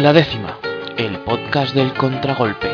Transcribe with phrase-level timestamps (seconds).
[0.00, 0.56] La décima,
[0.96, 2.68] el podcast del contragolpe.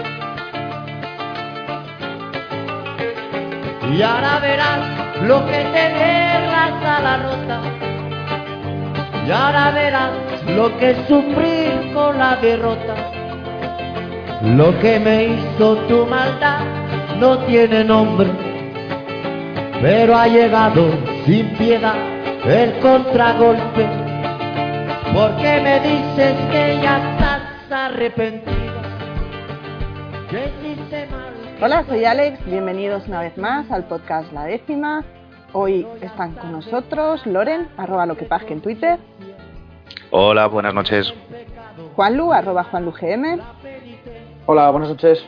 [3.92, 7.60] Y ahora verás lo que te la sala rota.
[9.27, 10.10] Y ahora verás
[10.55, 12.94] lo que es sufrir con la derrota.
[14.42, 16.60] Lo que me hizo tu maldad
[17.18, 18.28] no tiene nombre,
[19.82, 20.91] pero ha llegado
[21.24, 22.16] sin piedad
[22.46, 23.88] el contragolpe.
[25.12, 28.83] Porque me dices que ya estás arrepentida,
[30.30, 31.34] que hiciste mal.
[31.61, 35.05] Hola, soy Alex, bienvenidos una vez más al podcast La Décima.
[35.52, 38.98] Hoy están con nosotros Loren, arroba lo que en Twitter.
[40.11, 41.12] Hola, buenas noches.
[41.97, 43.41] Juanlu, arroba juanlugm.
[44.44, 45.24] Hola, buenas noches.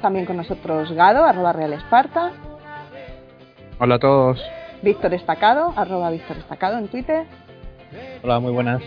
[0.00, 2.30] También con nosotros Gado, arroba Real Esparta.
[3.78, 4.59] Hola a todos.
[4.82, 7.24] Víctor Estacado, arroba Víctor Estacado en Twitter.
[8.22, 8.82] Hola, muy buenas.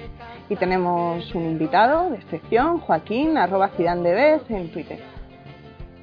[0.50, 5.00] Y tenemos un invitado de excepción, Joaquín, arroba Debes en Twitter.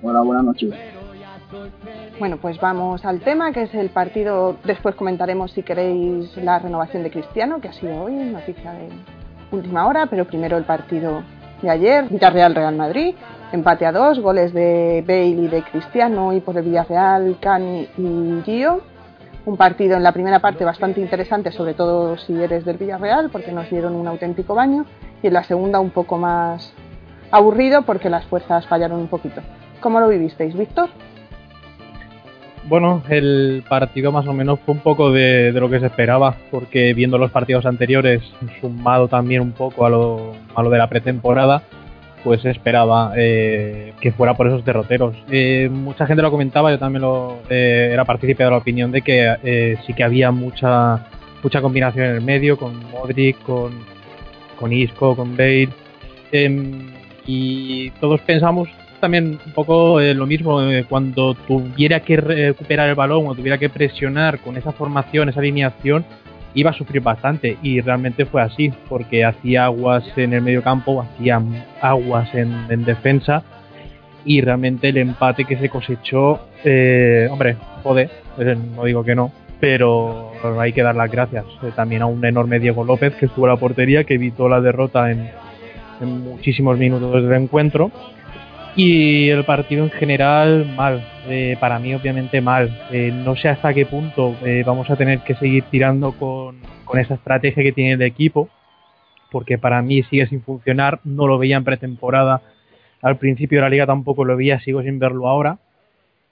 [0.02, 0.72] Hola, buenas noches.
[2.18, 4.56] Bueno, pues vamos al tema, que es el partido.
[4.64, 8.88] Después comentaremos, si queréis, la renovación de Cristiano, que ha sido hoy, noticia de
[9.50, 11.22] última hora, pero primero el partido
[11.60, 13.14] de ayer, Villarreal-Real Madrid,
[13.52, 18.42] empate a dos, goles de Bale y de Cristiano y por el Villarreal, Cani y
[18.44, 18.89] Gio.
[19.46, 23.52] Un partido en la primera parte bastante interesante, sobre todo si eres del Villarreal, porque
[23.52, 24.84] nos dieron un auténtico baño,
[25.22, 26.72] y en la segunda un poco más
[27.30, 29.40] aburrido porque las fuerzas fallaron un poquito.
[29.80, 30.90] ¿Cómo lo vivisteis, Víctor?
[32.68, 36.92] Bueno, el partido más o menos fue un poco de, lo que se esperaba, porque
[36.92, 38.22] viendo los partidos anteriores,
[38.60, 41.62] sumado también un poco a lo, a lo de la pretemporada,
[42.24, 45.16] pues esperaba eh, que fuera por esos derroteros.
[45.30, 49.02] Eh, mucha gente lo comentaba, yo también lo eh, era partícipe de la opinión de
[49.02, 51.06] que sí que había mucha
[51.42, 53.72] mucha combinación en el medio, con Modric, con,
[54.58, 55.70] con Isco, con Bale,
[56.32, 56.90] em,
[57.26, 58.68] y todos pensamos
[59.00, 63.58] también un poco eh, lo mismo, eh, cuando tuviera que recuperar el balón o tuviera
[63.58, 66.04] que presionar con esa formación, esa alineación,
[66.54, 71.02] iba a sufrir bastante y realmente fue así, porque hacía aguas en el medio campo,
[71.02, 71.40] hacía
[71.80, 73.42] aguas en, defensa
[74.24, 78.10] y realmente el empate que se cosechó, eh, hombre, joder,
[78.76, 81.44] no digo que no, pero hay que dar las gracias.
[81.76, 85.10] También a un enorme Diego López que estuvo a la portería, que evitó la derrota
[85.10, 85.30] en,
[86.00, 87.90] en muchísimos minutos del encuentro
[88.76, 91.04] y el partido en general, mal.
[91.28, 92.86] Eh, para mí, obviamente, mal.
[92.90, 96.60] Eh, no sé hasta qué punto eh, vamos a tener que seguir tirando con,
[96.98, 98.48] esa estrategia que tiene el equipo,
[99.30, 101.00] porque para mí sigue sin funcionar.
[101.04, 102.42] No lo veía en pretemporada.
[103.02, 105.58] Al principio de la liga tampoco lo veía, sigo sin verlo ahora.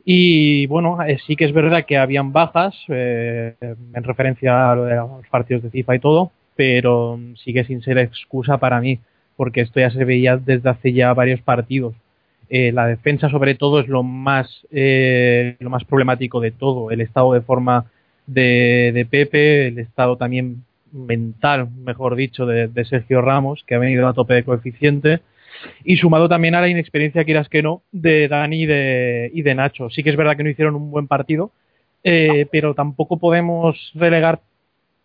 [0.04, 5.70] Y bueno, sí que es verdad que habían bajas en referencia a los partidos de
[5.70, 9.00] FIFA y todo, pero sigue sin ser excusa para mí,
[9.36, 11.94] porque esto ya se veía desde hace ya varios partidos
[12.50, 16.90] eh, la defensa sobre todo es lo más, eh, lo más problemático de todo.
[16.90, 17.86] El estado de forma
[18.26, 24.14] de, Pepe, el estado también mental, mejor dicho, de, Sergio Ramos, que ha venido a
[24.14, 25.20] tope de coeficiente,
[25.84, 29.54] y sumado también a la inexperiencia, quieras que no, de Dani y de, y de
[29.54, 29.90] Nacho.
[29.90, 31.50] Sí que es verdad que no hicieron un buen partido,
[32.04, 34.40] eh, pero tampoco podemos relegar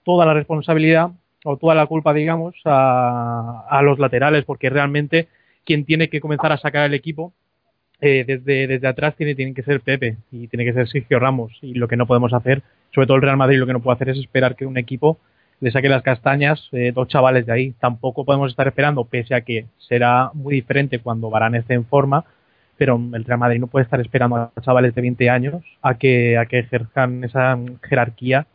[0.04, 1.12] toda la responsabilidad
[1.44, 5.28] o toda la culpa, digamos, a, a los laterales, porque realmente
[5.66, 7.34] quien tiene que comenzar a sacar el equipo
[8.02, 11.58] eh, desde, desde atrás tiene, tiene que ser Pepe y tiene que ser Sergio Ramos.
[11.62, 12.62] Y lo que no podemos hacer,
[12.94, 15.20] sobre todo el Real Madrid, lo que no puede hacer es esperar que un equipo
[15.62, 17.74] le saque las castañas eh, dos chavales de ahí.
[17.80, 22.26] Tampoco podemos estar esperando, pese a que será muy diferente cuando Varane esté en forma,
[22.78, 26.38] pero el Real Madrid no puede estar esperando a chavales de 20 años a que,
[26.38, 28.48] a que ejerzan esa jerarquía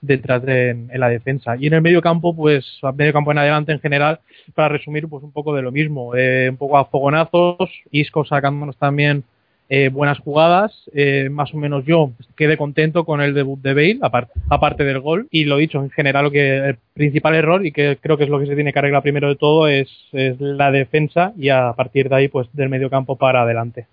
[0.00, 1.56] detrás de en la defensa.
[1.56, 2.64] Y en el medio campo, pues,
[2.94, 4.20] medio campo en adelante en general,
[4.54, 6.14] para resumir, pues un poco de lo mismo.
[6.14, 9.24] Eh, un poco a fogonazos, Isco sacándonos también
[9.68, 10.72] eh, buenas jugadas.
[10.94, 13.98] Eh, más o menos yo quedé contento con el debut de Bale,
[14.48, 15.26] aparte, del gol.
[15.30, 18.30] Y lo dicho, en general, lo que el principal error, y que creo que es
[18.30, 21.72] lo que se tiene que arreglar primero de todo, es, es la defensa y a
[21.72, 23.86] partir de ahí, pues, del medio campo para adelante.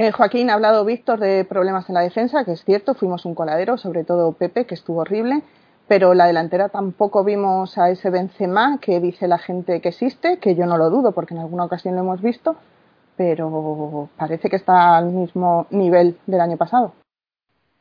[0.00, 3.34] Eh, Joaquín, ha hablado Víctor de problemas en la defensa, que es cierto, fuimos un
[3.34, 5.42] coladero, sobre todo Pepe, que estuvo horrible,
[5.88, 10.54] pero la delantera tampoco vimos a ese Benzema que dice la gente que existe, que
[10.54, 12.54] yo no lo dudo porque en alguna ocasión lo hemos visto,
[13.16, 16.92] pero parece que está al mismo nivel del año pasado.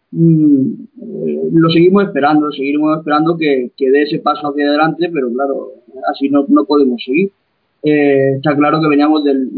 [0.09, 5.73] Mm, eh, lo seguimos esperando, seguiremos esperando que, dé ese paso hacia adelante, pero claro,
[6.11, 7.31] así no, no podemos seguir.
[7.83, 9.50] Eh, está claro que veníamos del,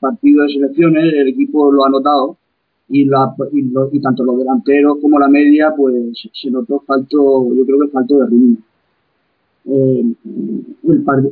[0.00, 2.38] partido de selecciones, el equipo lo ha notado
[2.88, 5.94] y, la, y, tanto los delanteros como la media, pues
[6.32, 8.56] se notó falto, yo creo que falto de ritmo.
[9.66, 10.14] Eh,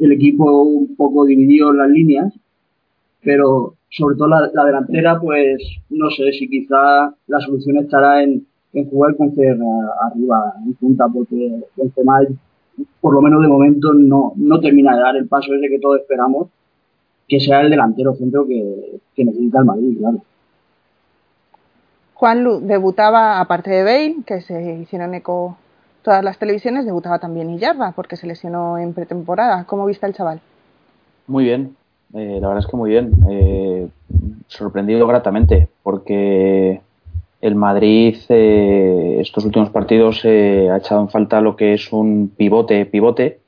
[0.00, 2.32] el, equipo un poco dividido las líneas,
[3.22, 5.60] pero sobre todo la, la, delantera, pues
[5.90, 8.46] no sé si quizá la solución estará en,
[8.90, 12.20] jugar con arriba en punta, porque el tema,
[13.00, 16.00] por lo menos de momento, no, no termina de dar el paso ese que todos
[16.00, 16.48] esperamos,
[17.26, 20.22] que sea el delantero centro que, que necesita el Madrid, claro.
[22.14, 25.56] Juan Lu debutaba, aparte de Bale, que se hicieron eco
[26.02, 29.64] todas las televisiones, debutaba también Iyarra, porque se lesionó en pretemporada.
[29.64, 30.40] ¿Cómo viste el chaval?
[31.28, 31.76] Muy bien,
[32.14, 33.12] eh, la verdad es que muy bien.
[33.30, 33.88] Eh,
[34.48, 36.80] sorprendido gratamente, porque
[37.40, 42.86] el Madrid eh, estos últimos partidos ha echado en falta lo que es un pivote,
[42.86, 43.40] pivote.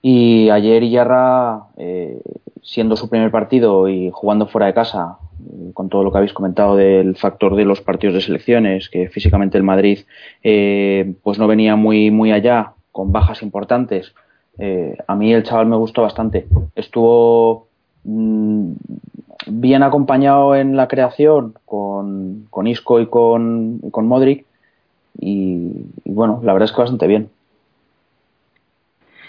[0.00, 1.66] Y ayer Iyarra,
[2.60, 5.18] siendo su primer partido y jugando fuera de casa,
[5.74, 9.58] con todo lo que habéis comentado del factor de los partidos de selecciones, que físicamente
[9.58, 10.00] el Madrid
[10.42, 14.14] eh, pues no venía muy, muy allá, con bajas importantes.
[14.58, 16.46] Eh, a mí el chaval me gustó bastante.
[16.74, 17.68] Estuvo
[18.04, 24.44] bien acompañado en la creación con, con Isco y con, con Modric.
[25.18, 27.30] Y, y, bueno, la verdad es que bastante bien.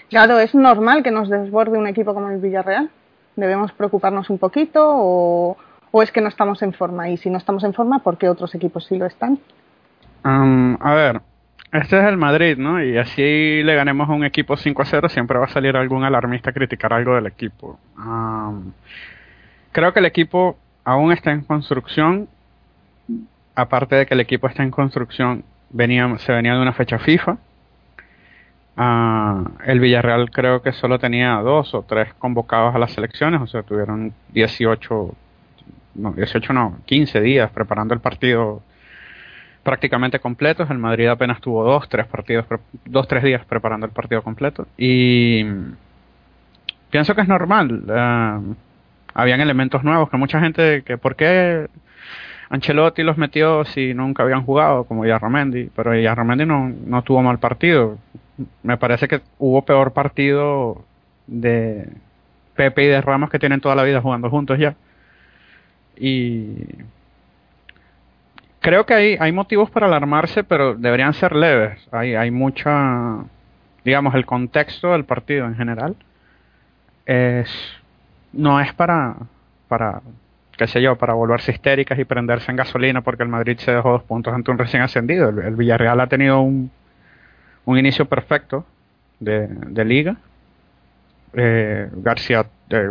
[0.10, 2.90] Claro, es normal que nos desborde un equipo como el Villarreal.
[3.36, 5.58] ¿Debemos preocuparnos un poquito o,
[5.96, 7.08] ¿O es que no estamos en forma?
[7.10, 9.38] Y si no estamos en forma, ¿por qué otros equipos sí lo están?
[10.24, 11.22] a ver,
[11.74, 12.84] este es el Madrid, ¿no?
[12.84, 16.04] Y así le ganemos a un equipo 5 a 0, siempre va a salir algún
[16.04, 17.80] alarmista a criticar algo del equipo.
[19.72, 22.30] creo que el equipo aún está en construcción.
[23.56, 27.38] Aparte de que el equipo está en construcción, venía, se venía de una fecha FIFA.
[28.76, 33.46] Uh, el Villarreal creo que solo tenía dos o tres convocados a las selecciones, o
[33.46, 35.16] sea, tuvieron 18
[35.96, 38.62] no, 18 no, 15 días preparando el partido
[39.64, 40.70] prácticamente completos.
[40.70, 42.46] El Madrid apenas tuvo dos, tres partidos,
[42.86, 44.68] dos, tres días preparando el partido completo.
[44.78, 45.44] Y
[46.90, 47.84] pienso que es normal.
[47.88, 48.56] Uh,
[49.14, 51.68] habían elementos nuevos que mucha gente, que por qué
[52.50, 57.40] Ancelotti los metió si nunca habían jugado, como Yarramendi, pero Yarramendi no, no tuvo mal
[57.40, 57.98] partido.
[58.64, 60.84] Me parece que hubo peor partido
[61.28, 61.88] de
[62.56, 64.76] Pepe y de Ramos que tienen toda la vida jugando juntos ya.
[65.96, 66.66] Y
[68.64, 71.86] creo que hay, hay motivos para alarmarse, pero deberían ser leves.
[71.92, 73.26] Hay, hay mucha,
[73.84, 75.96] digamos, el contexto del partido en general
[77.06, 77.50] es
[78.32, 79.16] no es para,
[79.68, 80.02] para,
[80.58, 83.92] qué sé yo, para volverse histéricas y prenderse en gasolina porque el Madrid se dejó
[83.92, 85.30] dos puntos ante un recién ascendido.
[85.30, 86.72] El, Villarreal ha tenido un,
[87.66, 88.66] un inicio perfecto
[89.20, 90.16] de, de liga.
[91.34, 92.46] Eh, García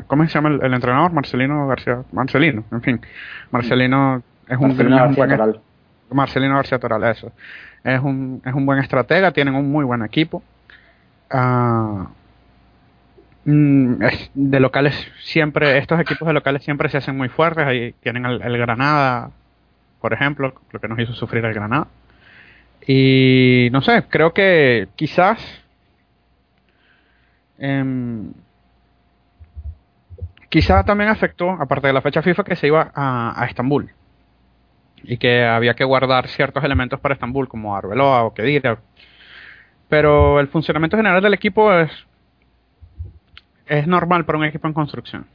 [0.06, 1.12] ¿cómo se llama el, entrenador?
[1.12, 3.00] Marcelino García, Marcelino, en fin,
[3.50, 5.60] Marcelino es un, Marcelino García Toral.
[6.10, 7.32] Marcelino García Toral, eso.
[7.84, 10.42] Es un, es un buen estratega, tienen un muy buen equipo.
[11.32, 12.06] Uh,
[13.44, 18.58] de locales siempre, estos equipos de locales siempre se hacen muy fuertes, ahí tienen el,
[18.58, 19.30] Granada,
[20.00, 21.88] por ejemplo, lo que nos hizo sufrir el Granada.
[22.86, 25.38] Y no sé, creo que quizás
[27.58, 28.24] eh,
[30.52, 33.88] Quizá también afectó, aparte de la fecha FIFA, que se iba a, Estambul
[35.04, 38.78] y que había que guardar ciertos elementos para Estambul, como Arbeloa o Kedira.
[39.88, 41.90] Pero el funcionamiento general del equipo es,
[43.66, 45.26] es normal para un equipo en construcción.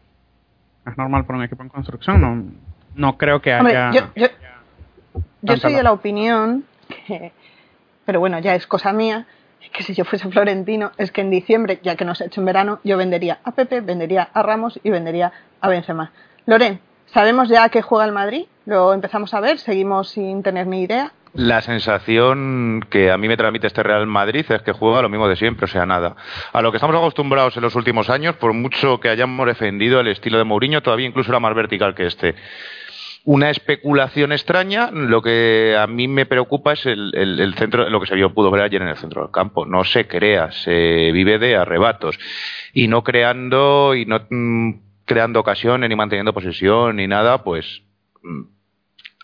[0.86, 2.22] Es normal para un equipo en construcción.
[2.22, 2.44] No,
[2.96, 3.92] no creo que haya.
[3.92, 7.32] yo, soy de la opinión que,
[8.06, 9.28] pero bueno, ya es cosa mía,
[9.72, 12.46] que si yo fuese florentino, es que en diciembre, ya que nos ha hecho en
[12.46, 16.12] verano, yo vendería a Pepe, vendería a Ramos y vendería a Benzema.
[16.46, 18.46] Loren, ¿sabemos ya que juega el Madrid?
[18.68, 19.60] ¿Lo empezamos a ver?
[19.60, 21.14] ¿Seguimos sin tener ni idea?
[21.34, 25.30] La sensación que a mí me transmite este Real Madrid es que juega lo mismo
[25.30, 26.18] de siempre, o sea, nada.
[26.52, 30.10] A lo que estamos acostumbrados en los últimos años, por mucho que hayamos defendido el
[30.10, 32.36] estilo de Mourinho, todavía incluso era más vertical que este
[33.24, 34.92] una especulación extraña.
[34.92, 38.64] Lo que a mí me preocupa es el, centro, lo que se vio, pudo ver
[38.64, 39.66] ayer en el centro del campo.
[39.66, 42.20] No se crea, se vive de arrebatos
[42.74, 44.72] y no creando y no mm,
[45.06, 47.84] creando ocasiones ni manteniendo posesión ni nada, pues
[48.24, 48.57] mm,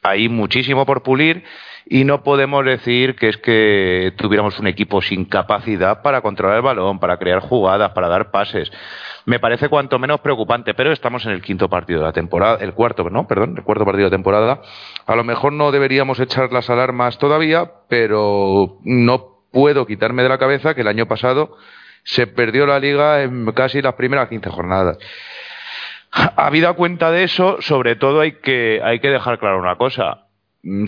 [0.03, 1.43] hay muchísimo por pulir
[1.85, 6.61] y no podemos decir que es que tuviéramos un equipo sin capacidad para controlar el
[6.61, 8.71] balón, para crear jugadas, para dar pases.
[9.25, 12.73] Me parece cuanto menos preocupante, pero estamos en el quinto partido de la temporada, el
[12.73, 14.61] cuarto, no, perdón, el cuarto partido de temporada.
[15.05, 20.37] A lo mejor no deberíamos echar las alarmas todavía, pero no puedo quitarme de la
[20.37, 21.57] cabeza que el año pasado
[22.03, 24.97] se perdió la liga en casi las primeras 15 jornadas.
[26.13, 30.27] Habida cuenta de eso, sobre todo hay que, hay que dejar claro una cosa.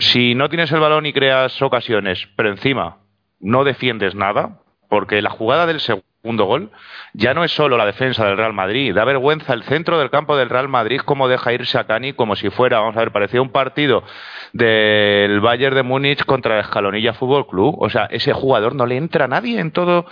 [0.00, 2.98] Si no tienes el balón y creas ocasiones, pero encima
[3.40, 6.70] no defiendes nada, porque la jugada del segundo gol
[7.12, 10.36] ya no es solo la defensa del Real Madrid, da vergüenza el centro del campo
[10.36, 13.42] del Real Madrid como deja irse a Cani como si fuera, vamos a ver, parecía
[13.42, 14.04] un partido
[14.52, 18.96] del Bayern de Múnich contra el Escalonilla Fútbol Club, o sea, ese jugador no le
[18.96, 20.06] entra a nadie en todo.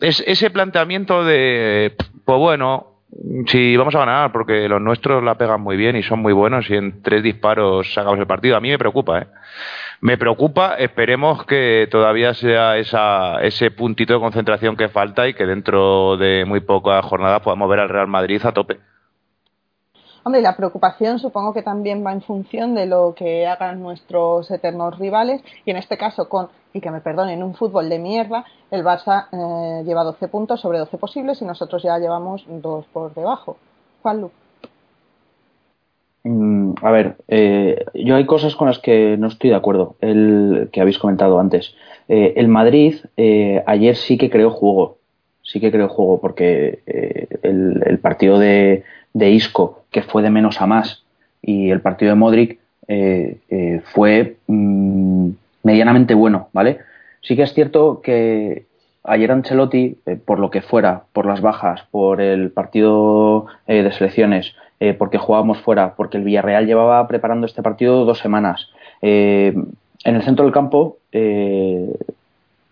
[0.00, 2.95] Es ese planteamiento de pues bueno,
[3.46, 6.68] si vamos a ganar porque los nuestros la pegan muy bien y son muy buenos
[6.70, 9.26] y en tres disparos sacamos el partido, a mí me preocupa, ¿eh?
[10.00, 10.74] me preocupa.
[10.74, 16.44] Esperemos que todavía sea esa, ese puntito de concentración que falta y que dentro de
[16.44, 18.78] muy pocas jornadas podamos ver al Real Madrid a tope.
[20.26, 24.98] Hombre, la preocupación supongo que también va en función de lo que hagan nuestros eternos
[24.98, 28.82] rivales y en este caso con, y que me perdonen, un fútbol de mierda, el
[28.82, 33.56] Barça eh, lleva 12 puntos sobre 12 posibles y nosotros ya llevamos dos por debajo.
[34.02, 34.30] Juan Lu.
[36.24, 40.70] Mm, a ver, eh, yo hay cosas con las que no estoy de acuerdo, el
[40.72, 41.76] que habéis comentado antes.
[42.08, 42.96] Eh, el Madrid
[43.64, 44.98] ayer sí que creó juego,
[45.42, 46.80] sí que creó juego porque
[47.44, 48.82] el, partido de,
[49.20, 51.02] Isco, que fue de menos a más,
[51.42, 52.58] y el partido de Modric
[53.92, 55.30] fue mm,
[55.62, 56.78] medianamente bueno, ¿vale?
[57.22, 58.64] Sí que es cierto que
[59.02, 64.92] ayer Ancelotti, por lo que fuera, por las bajas, por el partido de selecciones, eh,
[64.92, 68.68] porque jugábamos fuera, porque el Villarreal llevaba preparando este partido dos semanas.
[69.00, 69.54] Eh,
[70.04, 71.94] en el centro del campo eh,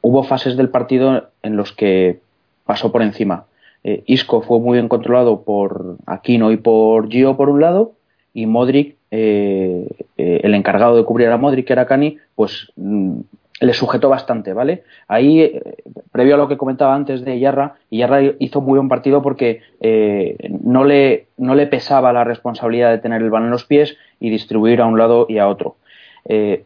[0.02, 2.20] hubo fases del partido en los que
[2.66, 3.44] pasó por encima.
[3.84, 7.92] Isco fue muy bien controlado por Aquino y por Gio por un lado,
[8.32, 13.20] y Modric, el encargado de cubrir a Modric, que era Cani, pues mm,
[13.60, 14.84] le sujetó bastante, ¿vale?
[15.08, 15.62] Ahí, eh,
[16.12, 20.36] previo a lo que comentaba antes de Yarra, Yarra hizo muy buen partido porque eh,
[20.62, 24.30] no, le, no le pesaba la responsabilidad de tener el balón en los pies y
[24.30, 25.76] distribuir a un lado y a otro.
[26.24, 26.64] Eh,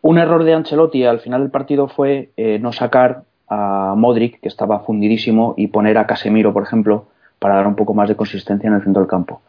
[0.00, 4.80] un error de Ancelotti al final del partido fue no sacar a Modric, que estaba
[4.80, 7.06] fundidísimo, y poner a Casemiro, por ejemplo,
[7.38, 9.42] para dar un poco más de consistencia en el centro del campo.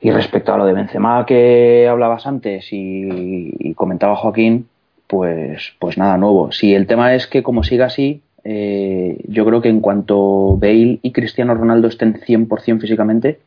[0.00, 4.68] Y respecto a lo de Benzema que hablabas antes y comentaba Joaquín,
[5.06, 6.52] pues, pues nada nuevo.
[6.52, 10.98] Si el tema es que como siga así, eh, yo creo que en cuanto Bale
[11.02, 13.40] y Cristiano Ronaldo estén 100% físicamente,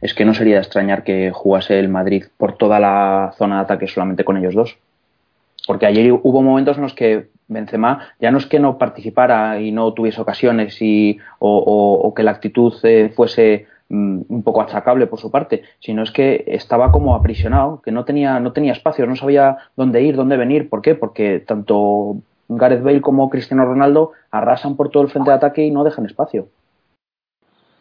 [0.00, 3.62] es que no sería de extrañar que jugase el Madrid por toda la zona de
[3.62, 4.78] ataque solamente con ellos dos.
[5.66, 9.72] Porque ayer hubo momentos en los que Benzema ya no es que no participara y
[9.72, 15.18] no tuviese ocasiones y, o, que la actitud eh, fuese Mm, un poco achacable por
[15.18, 19.16] su parte, sino es que estaba como aprisionado, que no tenía, no tenía espacio, no
[19.16, 20.68] sabía dónde ir, dónde venir.
[20.68, 20.94] ¿Por qué?
[20.94, 25.72] Porque tanto Gareth Bale como Cristiano Ronaldo arrasan por todo el frente de ataque y
[25.72, 26.46] no dejan espacio.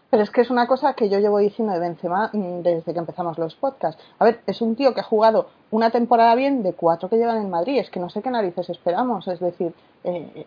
[0.10, 3.00] Pero es que es una cosa que yo llevo diciendo de Benzema mm, desde que
[3.00, 4.02] empezamos los podcasts.
[4.18, 7.38] A ver, es un tío que ha jugado una temporada bien de cuatro que llevan
[7.38, 7.80] en Madrid.
[7.80, 9.28] Es que no sé qué narices esperamos.
[9.28, 9.74] Es decir,
[10.04, 10.46] eh,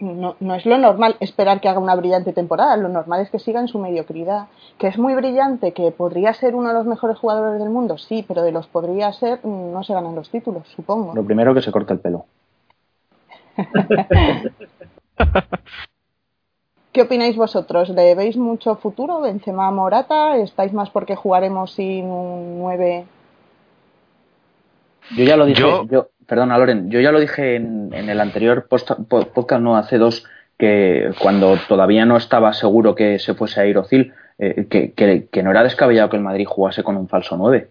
[0.00, 3.38] no, no, es lo normal esperar que haga una brillante temporada, lo normal es que
[3.38, 4.48] siga en su mediocridad.
[4.78, 8.24] Que es muy brillante, que podría ser uno de los mejores jugadores del mundo, sí,
[8.26, 11.14] pero de los podría ser, mm, no se ganan los títulos, supongo.
[11.14, 12.26] Lo primero que se corta el pelo.
[16.94, 17.88] ¿Qué opináis vosotros?
[17.88, 20.36] ¿Le veis mucho futuro Benzema Morata?
[20.36, 23.04] ¿Estáis más porque jugaremos sin un 9?
[25.16, 29.60] Yo ya lo dije, yo, perdona Loren, yo ya lo dije en, el anterior podcast,
[29.60, 30.24] no hace dos,
[30.56, 35.50] que cuando todavía no estaba seguro que se fuese a ir Ocil, eh, que, no
[35.50, 37.70] era descabellado que el Madrid jugase con un falso 9.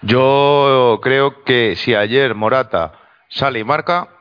[0.00, 2.92] Yo creo que si ayer Morata
[3.28, 4.15] sale y marca,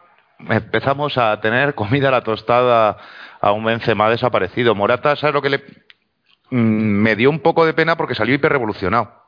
[0.50, 2.98] empezamos a tener comida a la tostada
[3.42, 4.76] a un Benzema desaparecido.
[4.76, 5.64] Morata, ¿sabes lo que le...?
[6.52, 9.26] Mm, me dio un poco de pena porque salió hiperrevolucionado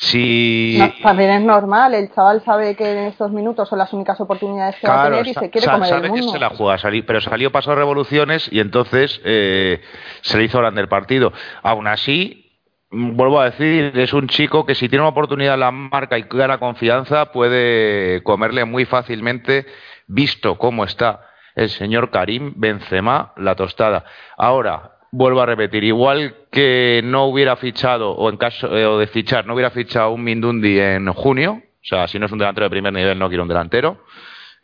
[0.00, 0.78] si...
[1.02, 4.86] también es normal, el chaval sabe que en estos minutos son las únicas oportunidades que
[4.86, 6.26] va a tener y se quiere comer el mundo.
[6.26, 9.80] que se la juega, pero salió paso revoluciones y entonces eh,
[10.20, 11.32] se le hizo grande el partido.
[11.64, 12.47] Aún así,
[12.90, 16.58] vuelvo a decir, es un chico que si tiene una oportunidad la marca y gana
[16.58, 19.66] confianza puede comerle muy fácilmente,
[20.06, 24.04] visto cómo está el señor Karim Benzema la tostada.
[24.36, 29.06] Ahora, vuelvo a repetir, igual que no hubiera fichado, o en caso eh, o de
[29.06, 32.66] fichar, no hubiera fichado un Mindundi en junio, o sea, si no es un delantero
[32.66, 34.04] de primer nivel, no quiero un delantero.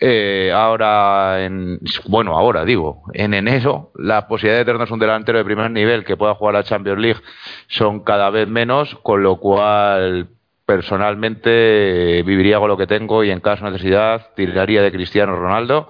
[0.00, 5.44] Eh, ahora, en, bueno, ahora digo, en enero, la posibilidad de tenernos un delantero de
[5.44, 7.20] primer nivel que pueda jugar la Champions League
[7.68, 10.28] son cada vez menos, con lo cual
[10.66, 15.88] personalmente viviría con lo que tengo y en caso de necesidad tiraría de Cristiano Ronaldo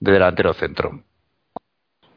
[0.00, 1.02] de delantero centro.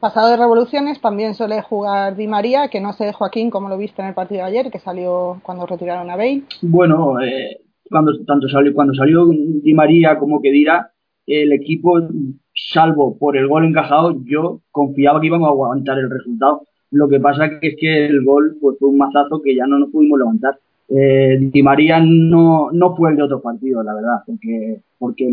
[0.00, 4.00] Pasado de revoluciones, también suele jugar Di María, que no sé, Joaquín, como lo viste
[4.00, 6.44] en el partido de ayer, que salió cuando retiraron a Bale.
[6.62, 10.90] Bueno, eh, cuando, tanto salió, cuando salió Di María como que dirá,
[11.30, 12.00] el equipo,
[12.54, 16.62] salvo por el gol encajado, yo confiaba que íbamos a aguantar el resultado.
[16.90, 20.18] Lo que pasa es que el gol fue un mazazo que ya no nos pudimos
[20.18, 20.58] levantar.
[20.88, 25.32] Eh, Di María no, no fue el de otros partidos, la verdad, porque, porque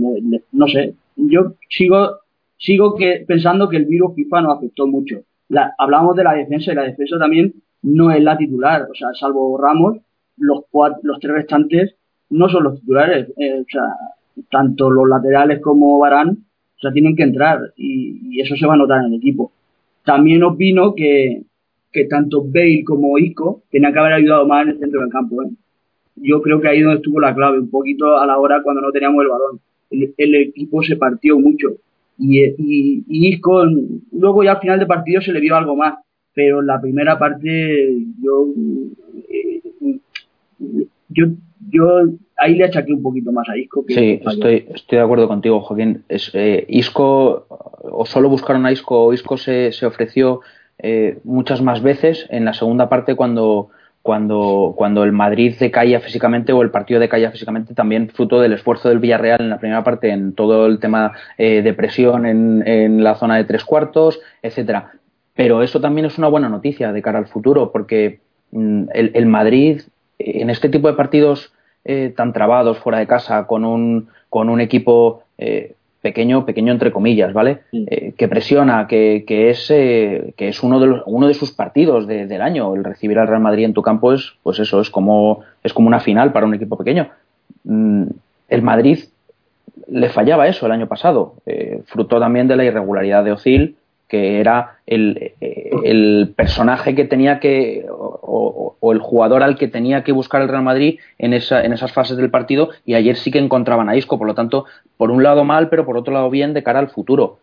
[0.51, 2.17] no sé, yo sigo,
[2.57, 5.21] sigo que, pensando que el virus FIFA nos afectó mucho.
[5.49, 9.09] La, hablamos de la defensa y la defensa también no es la titular, o sea,
[9.19, 9.97] salvo Ramos,
[10.37, 11.95] los, cuatro, los tres restantes
[12.29, 13.83] no son los titulares, eh, o sea,
[14.49, 18.77] tanto los laterales como Barán, o sea, tienen que entrar y, eso se va a
[18.77, 19.51] notar en el equipo.
[20.03, 21.43] También opino que,
[21.91, 25.41] que tanto Bale como Isco tenían que haber ayudado más en el centro del campo.
[25.43, 25.49] ¿eh?
[26.15, 28.81] Yo creo que ahí es donde estuvo la clave, un poquito a la hora cuando
[28.81, 29.59] no teníamos el balón.
[29.89, 31.69] El, equipo se partió mucho
[32.17, 33.63] y, y, Isco
[34.11, 35.95] luego ya al final de partido se le vio algo más,
[36.33, 38.47] pero en la primera parte yo
[39.29, 39.61] eh,
[41.09, 41.25] yo
[41.69, 42.03] yo
[42.37, 43.83] ahí le achaqué un poquito más a Isco.
[43.87, 46.03] sí, estoy, estoy de acuerdo contigo, Joaquín.
[46.07, 50.41] Es, eh, Isco, o solo buscaron a Isco, o Isco se, se ofreció
[50.79, 53.69] eh, muchas más veces en la segunda parte cuando,
[54.01, 58.89] cuando, cuando el Madrid decaía físicamente o el partido decaía físicamente, también fruto del esfuerzo
[58.89, 63.03] del Villarreal en la primera parte en todo el tema eh, de presión en, en
[63.03, 64.91] la zona de tres cuartos, etcétera.
[65.33, 68.21] Pero eso también es una buena noticia de cara al futuro, porque
[68.51, 69.81] mm, el, el Madrid
[70.19, 71.53] en este tipo de partidos
[71.89, 76.91] eh, tan trabados fuera de casa, con un, con un equipo eh, pequeño, pequeño entre
[76.91, 77.61] comillas, ¿vale?
[77.71, 82.05] Eh, que presiona, que, que es, que es uno, de los, uno de sus partidos
[82.05, 82.75] del año.
[82.75, 85.87] El recibir al Real Madrid en tu campo es, pues eso, es como, es como
[85.87, 87.07] una final para un equipo pequeño.
[87.63, 88.07] Mm,
[88.49, 88.99] el Madrid
[89.87, 91.35] le fallaba eso el año pasado,
[91.85, 97.85] fruto también de la irregularidad de Ozil que era el, el, personaje que tenía que,
[97.89, 101.91] o, el jugador al que tenía que buscar el Real Madrid en, esa, en esas
[101.91, 104.65] fases del partido, y ayer sí que encontraban a Isco, por lo tanto,
[104.95, 107.39] por un lado mal, pero por otro lado bien de cara al futuro.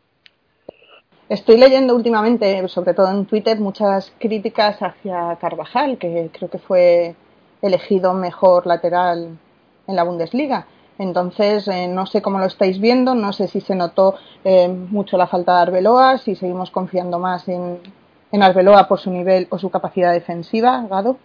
[1.28, 7.14] Estoy leyendo últimamente, sobre todo en Twitter, muchas críticas hacia Carvajal, que creo que fue
[7.62, 9.38] elegido mejor lateral
[9.86, 10.66] en la Bundesliga.
[10.98, 15.16] Entonces, eh, no sé cómo lo estáis viendo, no sé si se notó eh, mucho
[15.16, 17.78] la falta de Arbeloa, si seguimos confiando más en,
[18.30, 21.18] en Arbeloa por su nivel o su capacidad defensiva, Gado.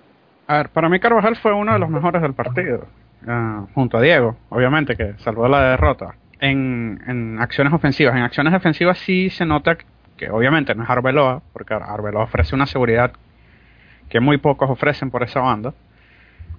[0.47, 2.85] A ver, para mí Carvajal fue uno de los mejores del partido,
[3.27, 6.15] uh, junto a Diego, obviamente, que salvó la derrota.
[6.39, 9.77] En, en acciones ofensivas, en acciones defensivas sí se nota
[10.17, 13.11] que obviamente no es Arbeloa, porque Arbeloa ofrece una seguridad
[14.09, 15.73] que muy pocos ofrecen por esa banda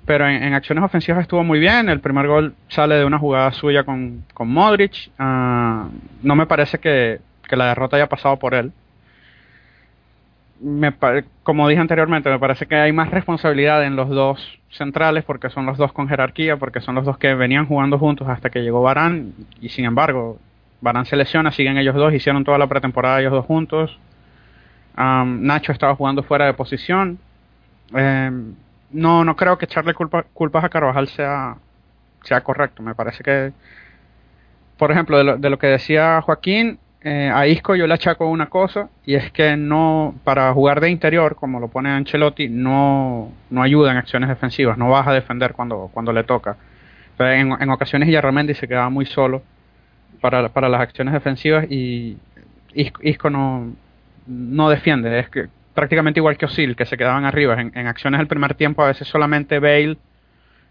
[0.06, 1.88] pero en, acciones ofensivas estuvo muy bien.
[1.88, 5.10] El primer gol sale de una jugada suya con, con Modric.
[5.18, 5.88] Ah,
[6.22, 8.72] no me parece que, la derrota haya pasado por él.
[11.42, 15.66] Como dije anteriormente, me parece que hay más responsabilidad en los dos centrales porque son
[15.66, 18.82] los dos con jerarquía, porque son los dos que venían jugando juntos hasta que llegó
[18.82, 20.38] Barán y sin embargo
[20.80, 23.98] Barán se lesiona, siguen ellos dos, hicieron toda la pretemporada ellos dos juntos.
[24.96, 27.18] Ah, Nacho estaba jugando fuera de posición.
[27.96, 28.30] Eh,
[28.92, 31.56] no, no creo que echarle culpa, culpas a Carvajal sea,
[32.22, 32.82] sea correcto.
[32.82, 33.52] Me parece que,
[34.78, 38.90] por ejemplo, de lo, que decía Joaquín, eh, a Isco yo le achaco una cosa
[39.06, 43.92] y es que no para jugar de interior como lo pone Ancelotti no, no ayuda
[43.92, 46.58] en acciones defensivas no vas a defender cuando, cuando le toca
[47.18, 49.42] en, en ocasiones Yarramendi se quedaba muy solo
[50.20, 52.18] para, para las acciones defensivas y
[52.74, 53.72] Isco, no,
[54.26, 57.60] no defiende es que prácticamente igual que Osil, que se quedaban arriba.
[57.60, 59.96] En, acciones del primer tiempo a veces solamente Bale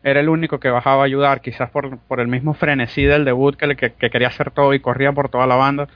[0.04, 3.56] era el único que bajaba a ayudar, quizás por, por el mismo frenesí del debut
[3.56, 5.88] que, que, quería hacer todo y corría por toda la banda.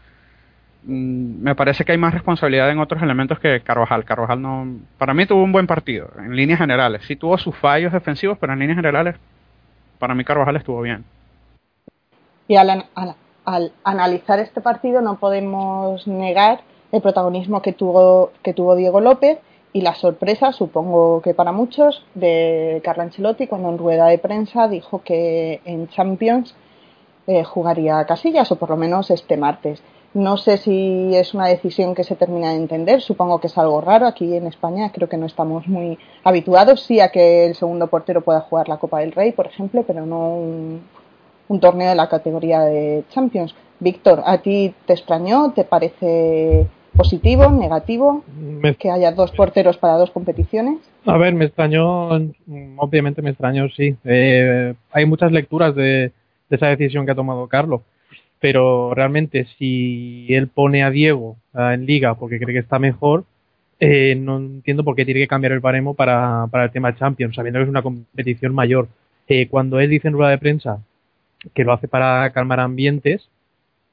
[0.83, 4.03] Mm, me parece que hay más responsabilidad en otros elementos que Carvajal.
[4.03, 7.03] Carvajal no, para mí tuvo un buen partido, en líneas generales.
[7.05, 9.15] Sí tuvo sus fallos defensivos, pero en líneas generales,
[9.99, 11.05] para mí Carvajal estuvo bien.
[12.47, 12.85] Y al,
[13.45, 16.59] al analizar este partido no podemos negar
[16.93, 19.39] el protagonismo que tuvo, que tuvo Diego López
[19.73, 24.67] y la sorpresa, supongo que para muchos, de Carlo Ancelotti cuando en rueda de prensa
[24.67, 26.55] dijo que en Champions
[27.25, 29.81] eh, jugaría Casillas, o por lo menos este martes.
[30.13, 33.81] No sé si es una decisión que se termina de entender, supongo que es algo
[33.81, 34.05] raro.
[34.05, 38.21] Aquí en España creo que no estamos muy habituados, sí a que el segundo portero
[38.21, 40.83] pueda jugar la Copa del Rey, por ejemplo, pero no un,
[41.47, 43.55] un torneo de la categoría de Champions.
[43.79, 45.51] Víctor, ¿a ti te extrañó?
[45.53, 50.77] ¿Te parece positivo, negativo Me- que haya dos porteros para dos competiciones?
[51.05, 52.09] A ver, me extrañó,
[52.77, 53.95] obviamente me extrañó, sí.
[54.05, 56.11] Eh, hay muchas lecturas de,
[56.49, 57.81] de esa decisión que ha tomado Carlos,
[58.39, 63.25] pero realmente si él pone a Diego en liga porque cree que está mejor,
[63.79, 67.35] eh, no entiendo por qué tiene que cambiar el baremo para, para el tema Champions,
[67.35, 68.87] sabiendo que es una competición mayor.
[69.27, 70.79] Eh, cuando él dice en rueda de prensa
[71.53, 73.27] que lo hace para calmar ambientes,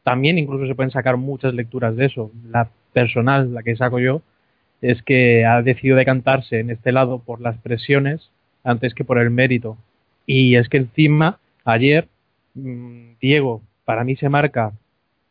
[0.05, 2.31] también incluso se pueden sacar muchas lecturas de eso.
[2.51, 4.23] La personal, la que saco yo,
[4.83, 8.31] es que ha decidido decantarse en este lado por las presiones
[8.65, 9.77] antes que por el mérito.
[10.27, 12.09] Y es que encima, ayer,
[12.55, 14.73] mm, Diego, para mí se marca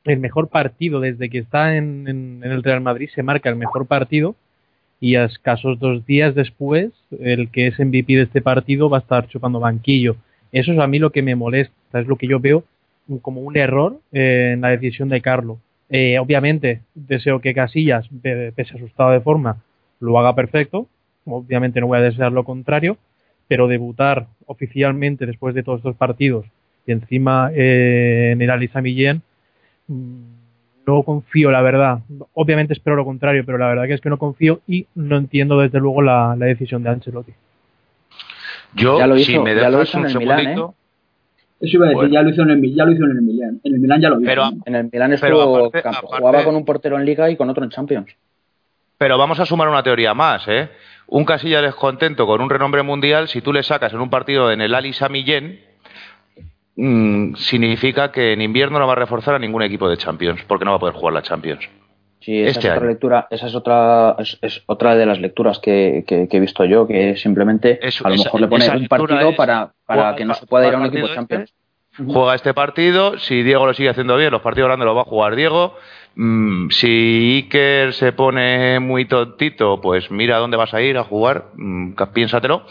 [0.05, 3.85] el mejor partido desde que está en, en- el Real Madrid, se marca el mejor
[3.87, 4.35] partido
[5.01, 9.01] y a escasos dos días después, el que es MVP de este partido va a
[9.01, 10.15] estar chupando banquillo.
[10.51, 12.63] Eso es a mí lo que me molesta, es lo que yo veo
[13.21, 15.57] como un error eh, en la decisión de Carlos.
[15.89, 19.57] Eh, obviamente, deseo que Casillas, pe- pese a su estado de forma,
[19.99, 20.87] lo haga perfecto.
[21.25, 22.97] Obviamente no voy a desear lo contrario,
[23.47, 26.45] pero debutar oficialmente después de todos estos partidos
[26.85, 29.21] y encima eh, en el Alisa Millén,
[29.87, 30.21] mm,
[30.87, 31.99] no confío, la verdad.
[32.33, 35.59] Obviamente espero lo contrario, pero la verdad que es que no confío y no entiendo
[35.59, 37.33] desde luego la, la decisión de Ancelotti.
[38.75, 40.75] Yo, Ya lo si hizo- me ya lo dejas hizo en un el Milán, segundito,
[41.61, 42.13] Eso iba a decir, Bueno.
[42.13, 43.59] ya lo hizo en el, ya lo hizo en el Milán.
[43.63, 44.25] En el Milán ya lo hizo.
[44.25, 44.57] Pero- ¿no?
[44.65, 47.35] En el Milán Pero estuvo, aparte- campo- aparte- jugaba con un portero en Liga y
[47.35, 48.15] con otro en Champions.
[48.97, 50.69] Pero vamos a sumar una teoría más, ¿eh?
[51.07, 54.61] Un Casillas descontento con un renombre mundial, si tú le sacas en un partido en
[54.61, 55.59] el Ali Samillén,
[56.75, 60.65] mm, significa que en invierno no va a reforzar a ningún equipo de Champions, porque
[60.65, 61.67] no va a poder jugar la Champions.
[62.21, 62.89] Sí, esa Este es otra año.
[62.89, 66.65] lectura, esa es otra, es, es otra de las lecturas que, que- que he visto
[66.65, 70.01] yo, que simplemente Eso- a lo esa- mejor le pone un partido es, para, para
[70.01, 71.53] juega que no se pueda ir a un equipo partido Champions.
[71.97, 75.05] Juega este partido, si Diego lo sigue haciendo bien, los partidos grandes los va a
[75.05, 75.75] jugar Diego.
[76.15, 81.45] Mm, si Iker se pone muy tontito, pues mira dónde vas a ir a jugar,
[81.55, 82.63] mm, piénsatelo.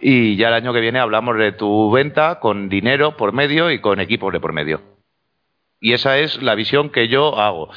[0.00, 3.80] Y ya el año que viene hablamos de tu venta con dinero por medio y
[3.80, 4.80] con equipos de por medio.
[5.84, 7.68] Y esa es la visión que yo hago.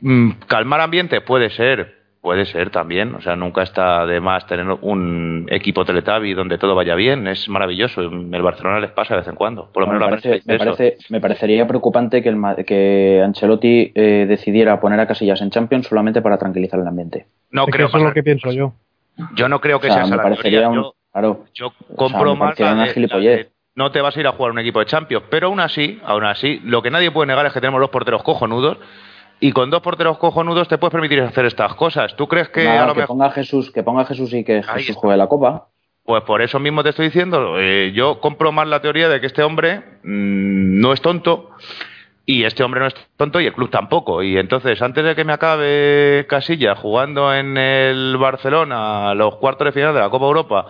[0.00, 3.14] Mm, calmar ambiente puede ser, puede ser también.
[3.14, 7.28] O sea, nunca está de más tener un equipo Teletabi donde todo vaya bien.
[7.28, 8.00] Es maravilloso.
[8.00, 9.70] El Barcelona les pasa de vez en cuando.
[9.72, 12.56] Por lo Bueno, menos me, la parece- me, parece- me parecería preocupante que, el, Ma-
[12.56, 17.26] que Ancelotti eh, decidiera poner a Casillas en Champions solamente para tranquilizar el ambiente.
[17.52, 18.72] No Es que creo eso es lo que pienso yo.
[19.36, 21.96] Yo no creo que O sea, sea me parecería un- Yo, claro, yo o sea,
[21.96, 23.36] compro me más parecería la una de- la gilipollez.
[23.46, 26.00] de no te vas a ir a jugar un equipo de Champions, pero aún así,
[26.04, 28.78] aún así, lo que nadie puede negar es que tenemos dos porteros cojonudos
[29.40, 32.14] y con dos porteros cojonudos te puedes permitir hacer estas cosas.
[32.16, 34.44] ¿Tú crees que Nada, a lo que mejor ponga Jesús, que ponga a Jesús y
[34.44, 35.68] que Jesús juegue la Copa.
[36.04, 39.26] Pues por eso mismo te estoy diciendo, eh, yo compro más la teoría de que
[39.26, 41.50] este hombre mm, no es tonto
[42.26, 44.22] y este hombre no es tonto y el club tampoco.
[44.22, 49.72] Y entonces, antes de que me acabe Casilla jugando en el Barcelona los cuartos de
[49.72, 50.66] final de la Copa Europa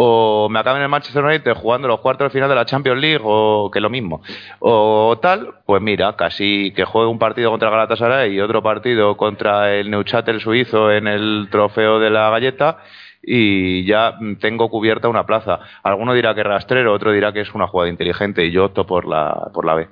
[0.00, 3.00] o me acabe en el Manchester United jugando los cuartos de final de la Champions
[3.00, 4.22] League o que lo mismo
[4.60, 9.74] o tal, pues mira, casi que juegue un partido contra Galatasaray y otro partido contra
[9.74, 12.78] el Neuchâtel suizo en el trofeo de la galleta
[13.20, 15.58] y ya tengo cubierta una plaza.
[15.82, 19.04] Alguno dirá que rastrero, otro dirá que es una jugada inteligente y yo opto por
[19.04, 19.88] la, por la B.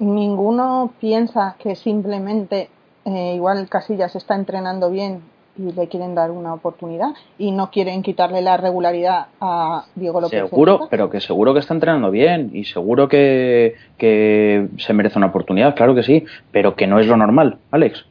[0.00, 2.70] Ninguno piensa que simplemente
[3.04, 8.02] eh, igual Casillas está entrenando bien y le quieren dar una oportunidad y no quieren
[8.02, 10.48] quitarle la regularidad a Diego López.
[10.48, 15.28] Seguro, pero que seguro que está entrenando bien y seguro que, que se merece una
[15.28, 18.06] oportunidad, claro que sí, pero que no es lo normal, Alex.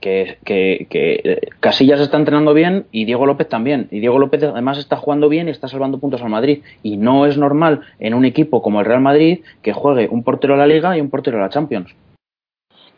[0.00, 3.86] Que, que, que eh, Casillas está entrenando bien y Diego López también.
[3.90, 6.62] Y Diego López además está jugando bien y está salvando puntos al Madrid.
[6.82, 10.54] Y no es normal en un equipo como el Real Madrid que juegue un portero
[10.54, 11.94] a la Liga y un portero a la Champions.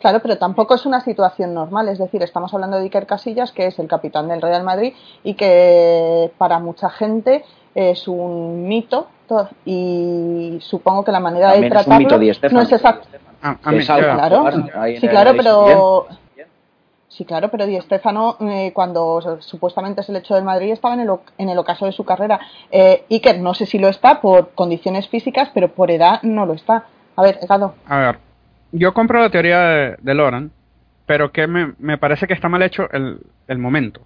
[0.03, 1.89] Claro, pero tampoco es una situación normal.
[1.89, 5.35] Es decir, estamos hablando de Iker Casillas, que es el capitán del Real Madrid y
[5.35, 9.07] que para mucha gente es un mito.
[9.29, 12.73] to- Y supongo que la manera También de es un mito tratarlo Di no es
[12.73, 13.07] exacta.
[13.43, 14.51] A, a Que mí, salga ya, a Claro,
[14.99, 16.07] sí, el claro, pero
[17.09, 21.01] sí, claro, pero Di Stéfano eh, cuando supuestamente se le echó del Madrid estaba en
[21.01, 22.41] el, o- en el ocaso de su carrera.
[22.73, 26.55] Eh, Iker no sé si lo está por condiciones físicas, pero por edad no lo
[26.55, 26.87] está.
[27.15, 28.19] A ver, Gado, A ver,
[28.73, 30.51] yo compro la teoría de, de Loran,
[31.07, 34.01] pero que me, me parece que está mal hecho el, el momento.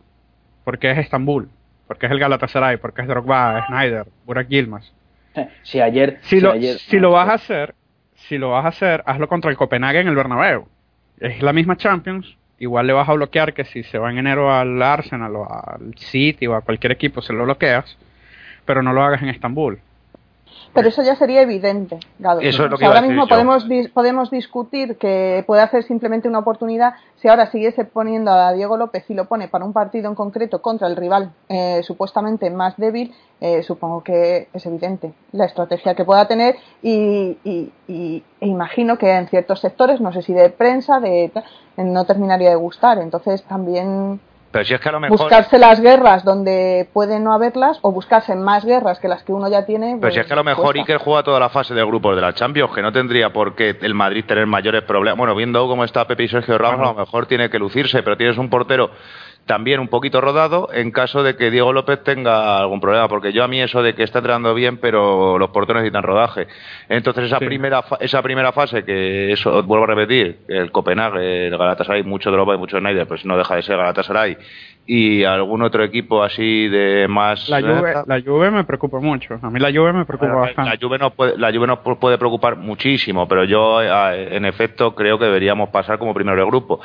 [0.64, 1.48] Porque es Estambul,
[1.86, 4.92] porque es el Galatasaray, porque es Drogba, Snyder, Burak Yilmaz.
[5.62, 7.74] Si ayer, Si, si lo, ayer- si lo vas a hacer,
[8.14, 10.66] si lo vas a hacer, hazlo contra el Copenhague en el Bernabéu.
[11.20, 14.52] es la misma Champions, igual le vas a bloquear que si se va en enero
[14.52, 17.98] al Arsenal o al City o a cualquier equipo se lo bloqueas,
[18.64, 19.78] pero no lo hagas en Estambul.
[20.76, 22.40] Pero eso ya sería evidente, Gado.
[22.40, 23.28] Eso es lo O que sea, iba a ahora decir mismo yo.
[23.28, 28.52] podemos, dis- podemos discutir que puede hacer simplemente una oportunidad si ahora siguiese poniendo a
[28.52, 32.48] Diego López y lo pone para un partido en concreto contra el rival eh, supuestamente
[32.50, 38.22] más débil, eh, supongo que es evidente la estrategia que pueda tener y, y- y-
[38.40, 41.32] e imagino que en ciertos sectores, no sé si de prensa, de
[41.76, 42.98] no terminaría de gustar.
[42.98, 44.20] Entonces también
[44.56, 45.18] Pero si es que a lo mejor.
[45.18, 49.50] buscarse las guerras donde puede no haberlas o buscarse más guerras que las que uno
[49.50, 49.98] ya tiene.
[50.00, 50.80] Pero si pues, es que a lo mejor cuesta.
[50.80, 53.76] Iker juega toda la fase de grupos de la Champions, que no tendría por qué
[53.82, 55.18] el Madrid tener mayores problemas.
[55.18, 58.16] Bueno, viendo cómo está Pepe y Sergio Ramos, a lo mejor tiene que lucirse, pero
[58.16, 58.90] tienes un portero
[59.46, 63.44] también un poquito rodado en caso de que Diego López tenga algún problema, porque yo
[63.44, 66.48] a mí eso de que está entrenando bien, pero los porteros necesitan rodaje.
[66.88, 67.46] Entonces esa Sí.
[67.46, 72.56] primera esa primera fase que eso vuelvo a repetir, el Copenhague, el Galatasaray, mucho Drogba
[72.56, 74.36] y mucho Schneider, pues no deja de ser Galatasaray
[74.88, 79.38] y algún otro equipo así de más La Juve, la Juve me preocupa mucho.
[79.42, 80.70] A mí la Juve me preocupa bueno, bastante.
[80.70, 84.44] la Juve, nos puede, la Juve nos pu- puede preocupar muchísimo, pero yo, eh, en
[84.44, 86.80] efecto, creo que deberíamos pasar como primero de grupo.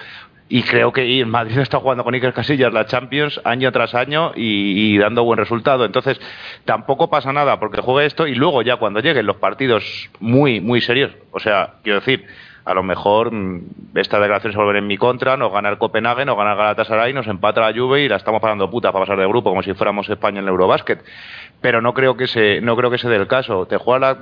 [0.53, 3.95] Y creo que y el Madrid está jugando con Iker Casillas la Champions año tras
[3.95, 5.85] año y, dando buen resultado.
[5.85, 6.19] Entonces,
[6.65, 10.81] tampoco pasa nada porque juegue esto y luego ya cuando lleguen los partidos muy, muy
[10.81, 11.13] serios.
[11.31, 12.25] O sea, quiero decir,
[12.65, 13.61] a lo mejor mm,
[13.95, 17.27] esta declaración se volverá en mi contra, nos gana el Copenhague, nos gana Galatasaray, nos
[17.27, 20.09] empata la Juve y la estamos parando puta para pasar de grupo como si fuéramos
[20.09, 21.01] España en el Eurobásquet.
[21.61, 23.67] Pero no creo que se, no creo que se dé el caso.
[23.67, 24.17] Te juega la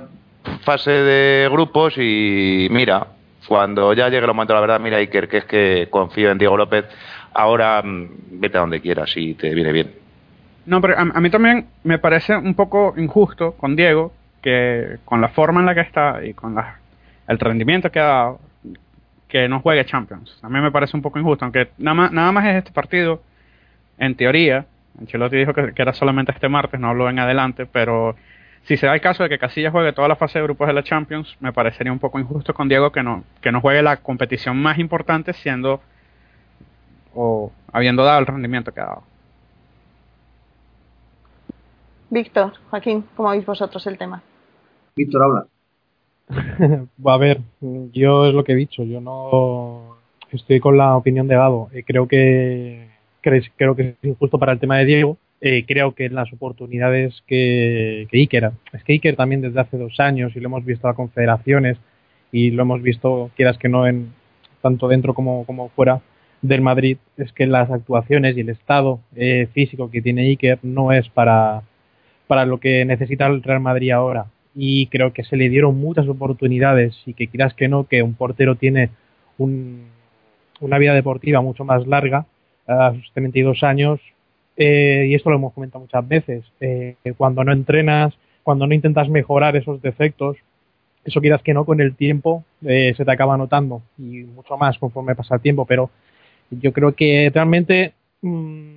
[0.62, 3.08] fase de grupos y mira,
[3.50, 6.56] cuando ya llegue el momento la verdad, mira Iker, que es que confío en Diego
[6.56, 6.84] López,
[7.34, 9.90] ahora mm, vete a donde quieras y te viene bien.
[10.66, 15.20] No, pero a, a mí también me parece un poco injusto con Diego que con
[15.20, 16.76] la forma en la que está y con la-
[17.26, 18.40] el rendimiento que ha dado,
[19.26, 20.38] que no juegue Champions.
[20.42, 23.20] A mí me parece un poco injusto, aunque nada más, nada más es este partido,
[23.98, 24.64] en teoría,
[25.00, 28.14] Ancelotti dijo que, que era solamente este martes, no habló en adelante, pero
[28.64, 30.74] si se da el caso de que Casillas juegue toda la fase de grupos de
[30.74, 33.96] la Champions, me parecería un poco injusto con Diego que no, que no juegue la
[33.98, 35.80] competición más importante siendo
[37.14, 39.02] o habiendo dado el rendimiento que ha dado.
[42.10, 44.22] Víctor, Joaquín, ¿cómo veis vosotros el tema?
[44.96, 45.46] Víctor, habla.
[47.06, 49.96] a ver, yo es lo que he dicho, yo no
[50.30, 51.68] estoy con la opinión de Gado.
[51.72, 52.88] Eh, creo que
[53.22, 55.16] cre- creo que es injusto para el tema de Diego.
[55.42, 59.98] Eh, creo que las oportunidades que, que Iker, es que Iker también desde hace dos
[59.98, 61.78] años y lo hemos visto a confederaciones
[62.30, 64.12] y lo hemos visto, quieras que no, en
[64.60, 66.00] tanto dentro como, como fuera
[66.42, 70.92] del Madrid, es que las actuaciones y el estado eh, físico que tiene Iker no
[70.92, 71.62] es para,
[72.26, 74.26] para lo que necesita el Real Madrid ahora.
[74.54, 78.14] Y creo que se le dieron muchas oportunidades y que quieras que no, que un
[78.14, 78.90] portero tiene
[79.38, 79.86] un-
[80.60, 82.26] una vida deportiva mucho más larga
[82.66, 84.00] a sus 32 años.
[84.62, 86.44] Eh, y esto lo hemos comentado muchas veces.
[86.60, 90.36] eh, cuando no entrenas, cuando no intentas mejorar esos defectos,
[91.02, 94.78] eso quieras que no, con el tiempo eh, se te acaba notando y mucho más
[94.78, 95.64] conforme pasa el tiempo.
[95.64, 95.88] Pero
[96.50, 98.72] yo creo que realmente mm,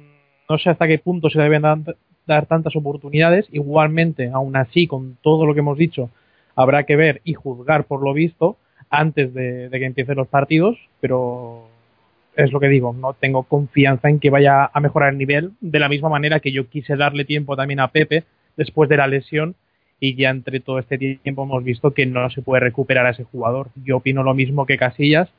[0.49, 3.47] no sé hasta qué punto se deben dar, tantas oportunidades.
[3.51, 6.09] Igualmente, aún así, con todo lo que hemos dicho,
[6.55, 8.55] habrá que ver y juzgar por lo visto
[8.89, 11.72] antes de que empiecen los partidos, pero
[12.35, 15.79] es lo que digo, no tengo confianza en que vaya a mejorar el nivel de
[15.79, 18.23] la misma manera que yo quise darle tiempo también a Pepe
[18.57, 19.55] después de la lesión
[19.99, 23.23] y ya entre todo este tiempo hemos visto que no se puede recuperar a ese
[23.23, 23.69] jugador.
[23.85, 25.29] Yo opino lo mismo que Casillas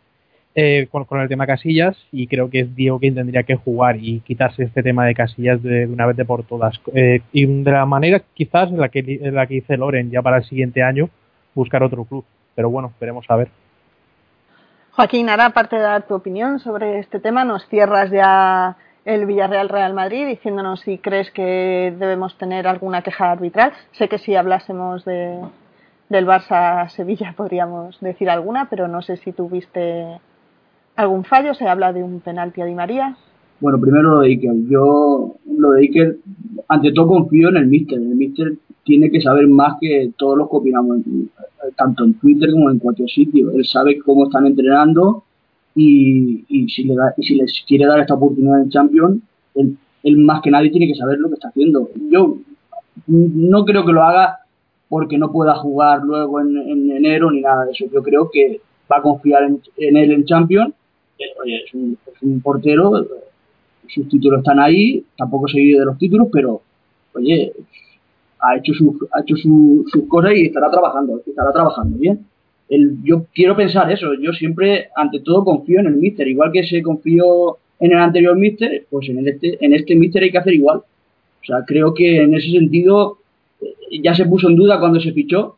[0.57, 4.21] eh, con, el tema Casillas y creo que es Diego quien tendría que jugar y
[4.21, 6.81] quitarse este tema de Casillas de, una vez de por todas.
[6.95, 9.03] Eh, y de la manera quizás en la que,
[9.33, 11.11] la que hice Loren ya para el siguiente año
[11.55, 12.25] buscar otro club.
[12.55, 13.49] Pero bueno, veremos a ver.
[14.97, 19.69] Joaquín, ahora aparte de dar tu opinión sobre este tema, nos cierras ya el Villarreal
[19.69, 23.73] Real Madrid diciéndonos si crees que debemos tener alguna queja arbitral.
[23.91, 25.41] Sé que si hablásemos de,
[26.09, 30.21] del Barça Sevilla podríamos decir alguna, pero no sé si tuviste
[30.95, 31.55] algún fallo.
[31.55, 33.17] Se habla de un penalti a Di María.
[33.59, 34.55] Bueno, primero lo de Iker.
[34.69, 36.19] Yo, lo de Iker,
[36.69, 37.99] ante todo confío en el Mister.
[37.99, 38.53] El Mister
[38.85, 40.99] tiene que saber más que todos los que opinamos,
[41.77, 43.51] tanto en Twitter como en cualquier sitio.
[43.53, 45.25] Él sabe cómo están entrenando
[45.75, 49.23] y, y si, le da, y si les quiere dar esta oportunidad en Champions,
[49.55, 51.89] él, más que nadie tiene que saber lo que está haciendo.
[52.11, 52.37] Yo
[53.07, 54.41] no creo que lo haga
[54.89, 57.87] porque no pueda jugar luego en, en enero ni nada de eso.
[57.93, 60.75] Yo creo que va a confiar en, él en Champions.
[61.43, 63.07] Oye, es un, es un portero,
[63.89, 66.61] sus títulos están ahí, tampoco se vive de los títulos, pero
[67.15, 67.53] oye,
[68.47, 72.21] ha hecho sus ha hecho su- sus cosas y estará trabajando, estará trabajando bien.
[72.69, 76.65] el, yo quiero pensar eso, yo siempre ante todo confío en el míster, igual que
[76.65, 80.55] se confió en el anterior míster, pues en este, en este míster hay que hacer
[80.55, 80.79] igual.
[80.79, 83.19] O sea, creo que en ese sentido
[83.61, 85.57] eh, ya se puso en duda cuando se fichó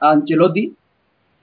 [0.00, 0.72] a Ancelotti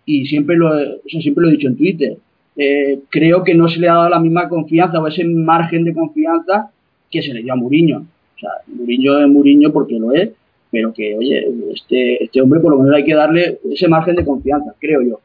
[0.05, 0.69] y siempre lo,
[1.07, 2.17] siempre lo he dicho en Twitter.
[2.57, 5.93] Eh, creo que no se le ha dado la misma confianza o ese margen de
[5.93, 6.71] confianza
[7.09, 7.99] que se le dio a Mourinho.
[7.99, 10.31] O sea, Mourinho es Mourinho porque lo es,
[10.71, 14.25] pero que, oye, este, este hombre por lo menos hay que darle ese margen de
[14.25, 15.19] confianza, creo yo.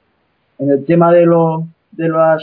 [0.58, 2.42] En el tema de, los de, las,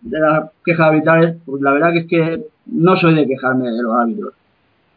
[0.00, 3.94] de las quejas arbitrales, pues la verdad es que no soy de quejarme de los
[3.94, 4.34] árbitros.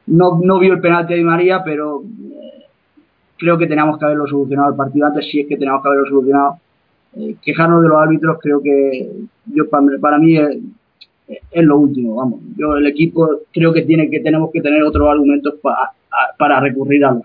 [0.06, 2.66] No, no vio el penalti de María, pero eh,
[3.38, 6.08] creo que teníamos que haberlo solucionado el partido antes, si es que teníamos que haberlo
[6.08, 6.58] solucionado.
[7.16, 9.12] Eh, quejarnos de los árbitros creo que
[9.46, 10.58] yo para, para mí es,
[11.28, 12.40] es lo último, vamos.
[12.58, 15.92] Yo el equipo creo que tiene que tenemos que tener otros argumentos para
[16.38, 17.24] para recurrir a los.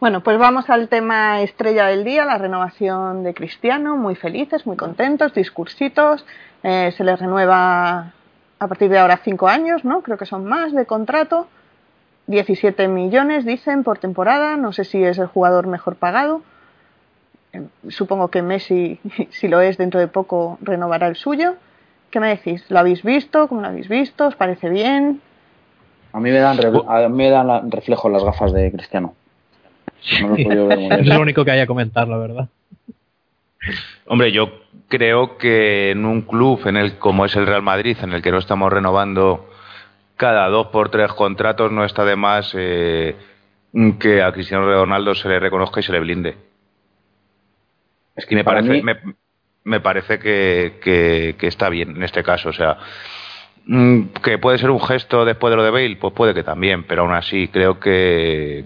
[0.00, 3.96] Bueno, pues vamos al tema estrella del día, la renovación de Cristiano.
[3.96, 6.26] Muy felices, muy contentos, discursitos.
[6.62, 8.12] Eh, se les renueva
[8.58, 10.02] a partir de ahora cinco años, ¿no?
[10.02, 11.48] Creo que son más de contrato.
[12.26, 14.56] 17 millones, dicen, por temporada.
[14.56, 16.42] No sé si es el jugador mejor pagado.
[17.54, 21.54] Eh, supongo que Messi, si lo es dentro de poco, renovará el suyo.
[22.10, 22.64] ¿Qué me decís?
[22.68, 23.48] ¿Lo habéis visto?
[23.48, 24.26] ¿Cómo lo habéis visto?
[24.26, 25.22] ¿Os parece bien?
[26.14, 29.14] A mí me dan, a mí me dan reflejo las gafas de Cristiano.
[30.38, 32.48] es lo único que haya que comentar, la verdad.
[34.06, 38.12] Hombre, yo creo que en un club en el como es el Real Madrid, en
[38.12, 39.50] el que no estamos renovando
[40.14, 43.16] cada dos por tres contratos, no está de más eh,
[43.98, 46.36] que a Cristiano Ronaldo se le reconozca y se le blinde.
[48.14, 48.84] Es que me parece,
[49.64, 52.50] me, parece que, que, está bien en este caso.
[52.50, 52.78] O sea,
[53.66, 57.02] que puede ser un gesto después de lo de Bale, pues puede que también, pero
[57.02, 58.64] aún así creo que,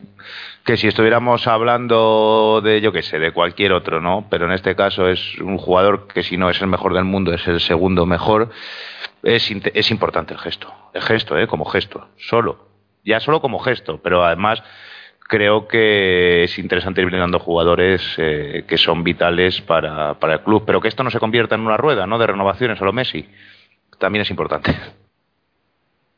[0.65, 4.27] que si estuviéramos hablando de, yo qué sé, de cualquier otro, ¿no?
[4.29, 7.33] Pero en este caso es un jugador que si no es el mejor del mundo,
[7.33, 8.51] es el segundo mejor,
[9.23, 10.73] es, es importante el gesto.
[10.93, 11.47] El gesto, ¿eh?
[11.47, 12.67] Como gesto, solo.
[13.05, 14.63] Ya solo como gesto, pero además
[15.21, 20.65] creo que es interesante ir brindando jugadores eh, que son vitales para, para el club,
[20.67, 22.19] pero que esto no se convierta en una rueda, ¿no?
[22.19, 23.29] De renovaciones a lo Messi
[23.99, 24.75] también es importante.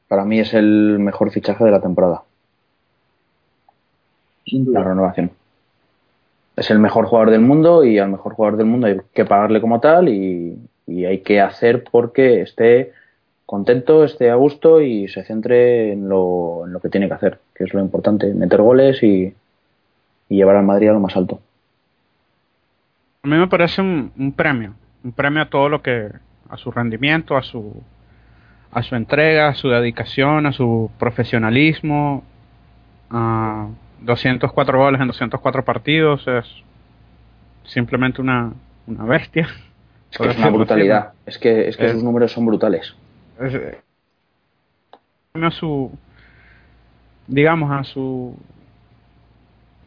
[0.09, 2.23] Para mí es el mejor fichaje de la temporada.
[4.47, 5.31] La renovación.
[6.57, 9.61] Es el mejor jugador del mundo y al mejor jugador del mundo hay que pagarle
[9.61, 12.93] como tal y, hay que hacer porque esté
[13.47, 17.39] contento, esté a gusto y se centre en lo, en lo que tiene que hacer,
[17.55, 19.33] que es lo importante, meter goles y,
[20.29, 21.41] llevar al Madrid a lo más alto.
[23.23, 26.11] A mí me parece un premio, un premio a todo lo que
[26.51, 27.83] a su rendimiento, a su,
[28.73, 32.25] a su entrega, a su dedicación, a su profesionalismo.
[33.11, 33.69] A
[34.01, 36.47] 204 goles en 204 partidos es
[37.65, 38.53] simplemente una,
[38.87, 39.49] una bestia.
[40.11, 41.13] Es que es una brutalidad.
[41.27, 42.95] Es que, es que sus números son brutales.
[45.35, 45.93] a su,
[47.27, 48.37] digamos, a su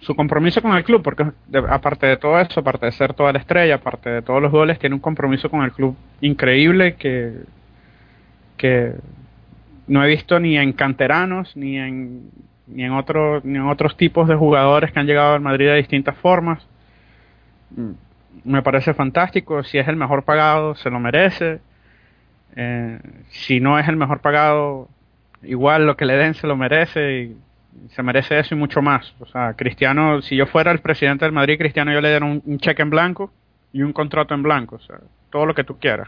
[0.04, 1.26] su compromiso con el club, porque
[1.70, 4.78] aparte de todo eso, aparte de ser toda la estrella, aparte de todos los goles,
[4.80, 7.34] tiene un compromiso con el club increíble que,
[8.58, 8.94] que
[9.88, 12.30] no he visto ni en canteranos, ni en,
[12.68, 15.76] ni en, otro, ni en otros tipos de jugadores que han llegado al Madrid de
[15.76, 16.68] distintas formas.
[18.44, 21.62] Me parece fantástico, si es el mejor pagado, se lo merece.
[22.56, 24.90] Eh, si no es el mejor pagado,
[25.42, 27.32] igual lo que le den se lo merece.
[27.90, 29.14] Se merece eso y mucho más.
[29.20, 32.60] O sea, Cristiano, si yo fuera el presidente del Madrid, Cristiano, yo le daría un,
[32.60, 33.32] cheque en blanco
[33.72, 34.78] y un contrato en blanco.
[34.78, 34.98] O sea,
[35.30, 36.08] todo lo que tú quieras.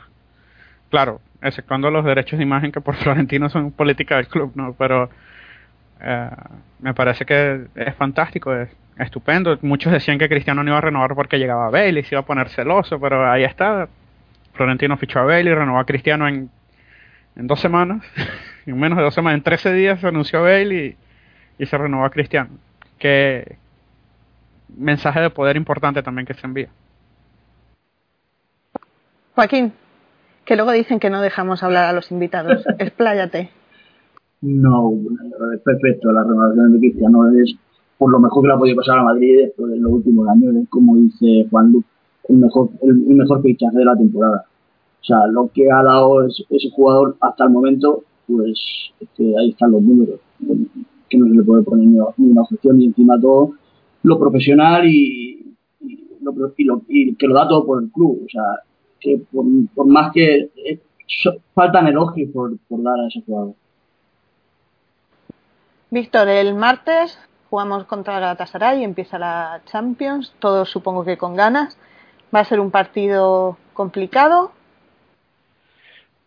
[0.90, 4.74] Claro, exceptuando los derechos de imagen que por Florentino son política del club, ¿no?
[4.78, 5.10] Pero
[6.02, 6.30] eh,
[6.80, 9.58] me parece que es fantástico, es estupendo.
[9.62, 12.22] Muchos decían que Cristiano no iba a renovar porque llegaba a Bale y se iba
[12.22, 13.88] a poner celoso, pero ahí está.
[14.54, 16.50] Florentino fichó a Bale y renovó a Cristiano en,
[17.36, 18.04] en dos semanas,
[18.66, 20.96] en menos de dos semanas, en 13 días se anunció a Bale
[21.58, 22.50] y se renovó a Cristiano.
[22.98, 23.58] Qué
[24.78, 26.70] mensaje de poder importante también que se envía.
[29.36, 29.74] Joaquín,
[30.46, 32.66] que luego dicen que no dejamos hablar a los invitados.
[32.80, 33.50] Expláyate.
[34.42, 34.94] No,
[35.54, 36.12] es perfecto.
[36.12, 37.56] La renovación de Cristiano es
[37.98, 40.56] por lo mejor que le ha podido pasar a Madrid después de los últimos años.
[40.56, 41.86] Es como dice Juan Luc,
[42.30, 44.46] el mejor, el, mejor fichaje de la temporada.
[45.02, 48.60] O sea, lo que ha dado ese jugador hasta el momento, pues
[49.00, 50.20] es que ahí están los números
[51.10, 53.54] que no se le puede poner ni, una objeción ni encima todo
[54.04, 55.56] lo profesional y,
[56.22, 56.34] lo,
[56.86, 58.24] que lo da todo por el club.
[58.26, 58.44] O sea,
[59.00, 60.80] que por, más que eh,
[61.54, 63.54] faltan elogios por, por dar a ese jugador.
[65.92, 67.18] Víctor, el martes
[67.50, 71.78] jugamos contra Galatasaray, empieza la Champions, todos supongo que con ganas.
[72.36, 74.52] Va a ser un partido complicado.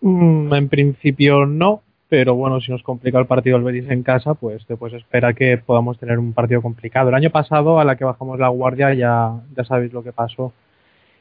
[0.01, 4.35] Mm, en principio no, pero bueno, si nos complica el partido el Betis en casa,
[4.35, 7.11] pues después espera que podamos tener un partido complicado.
[7.11, 10.53] El año pasado, a la que bajamos la guardia, ya, ya sabéis lo que pasó.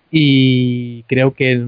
[0.10, 1.62] Y creo que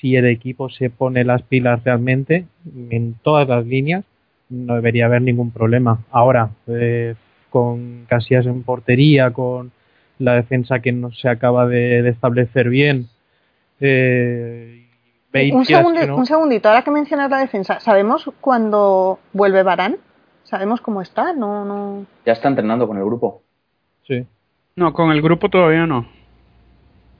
[0.00, 2.46] si el equipo se pone las pilas realmente
[2.90, 4.04] en todas las líneas,
[4.50, 6.04] no debería haber ningún problema.
[6.10, 7.14] Ahora, eh,
[7.48, 9.72] con Casillas en portería, con
[10.18, 13.08] la defensa que no se acaba de, establecer bien,
[13.80, 14.85] eh,
[15.52, 15.64] un,
[16.26, 19.96] segundito, ahora que mencionas la defensa, ¿sabemos cuándo vuelve Barán?
[20.44, 21.32] ¿Sabemos cómo está?
[21.32, 22.06] No, no.
[22.24, 23.42] Ya está entrenando con el grupo.
[24.06, 24.24] Sí.
[24.76, 26.06] No, con el grupo todavía no.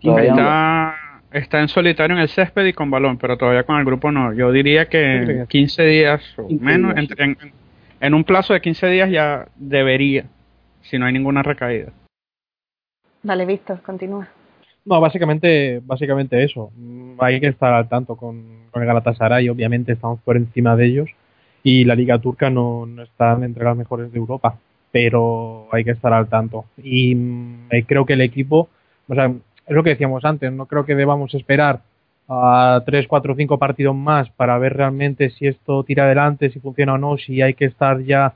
[0.01, 0.95] está,
[1.33, 4.33] está en solitario en el césped y con balón, pero todavía con el grupo no.
[4.33, 7.37] Yo diría que en 15 días o menos, en,
[8.01, 10.27] en un plazo de 15 días ya debería,
[10.83, 11.93] si no hay ninguna recaída.
[13.23, 14.29] Vale, Víctor, continúa.
[14.87, 16.71] No, básicamente, básicamente eso.
[17.19, 21.09] Hay que estar al tanto con, con el Galatasaray, obviamente estamos por encima de ellos
[21.65, 24.57] y la liga turca no, no está entre las mejores de Europa,
[24.93, 26.67] pero hay que estar al tanto.
[26.81, 28.69] Y mm, creo que el equipo,
[29.09, 31.81] o sea, es lo que decíamos antes, no creo que debamos esperar
[32.29, 36.95] a tres, cuatro, cinco partidos más para ver realmente si esto tira adelante, si funciona
[36.95, 38.35] o no, si hay que estar ya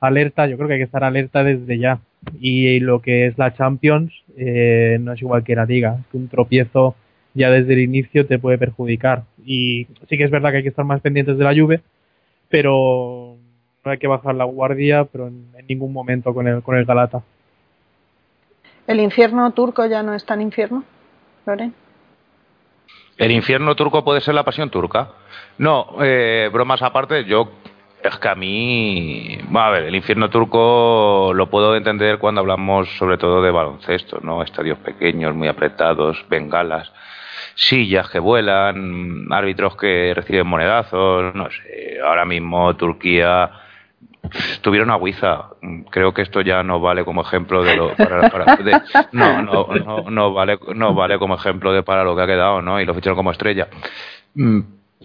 [0.00, 0.46] alerta.
[0.46, 2.00] Yo creo que hay que estar alerta desde ya
[2.40, 5.98] y lo que es la Champions eh, no es igual que la Liga.
[6.12, 6.96] Un tropiezo
[7.34, 9.24] ya desde el inicio te puede perjudicar.
[9.44, 11.80] Y sí que es verdad que hay que estar más pendientes de la lluvia,
[12.48, 13.36] pero
[13.84, 17.22] no hay que bajar la guardia, pero en, ningún momento con el, con el Galata.
[18.86, 20.82] ¿El infierno turco ya no es tan infierno,
[21.46, 21.72] Loren?
[23.16, 25.10] ¿El infierno turco puede ser la pasión turca?
[25.58, 27.52] No, eh, bromas aparte, yo
[28.02, 33.18] es que a mí, a ver, el infierno turco lo puedo entender cuando hablamos sobre
[33.18, 34.42] todo de baloncesto, ¿no?
[34.42, 36.92] Estadios pequeños, muy apretados, bengalas,
[37.54, 41.98] sillas que vuelan, árbitros que reciben monedazos, no sé.
[42.04, 43.50] Ahora mismo Turquía
[44.62, 45.50] tuvieron a Huiza.
[45.90, 47.94] Creo que esto ya no vale como ejemplo de lo
[49.12, 52.62] no, no, no, no vale no vale como ejemplo de para lo que ha quedado,
[52.62, 52.80] ¿no?
[52.80, 53.68] Y lo ficharon como estrella.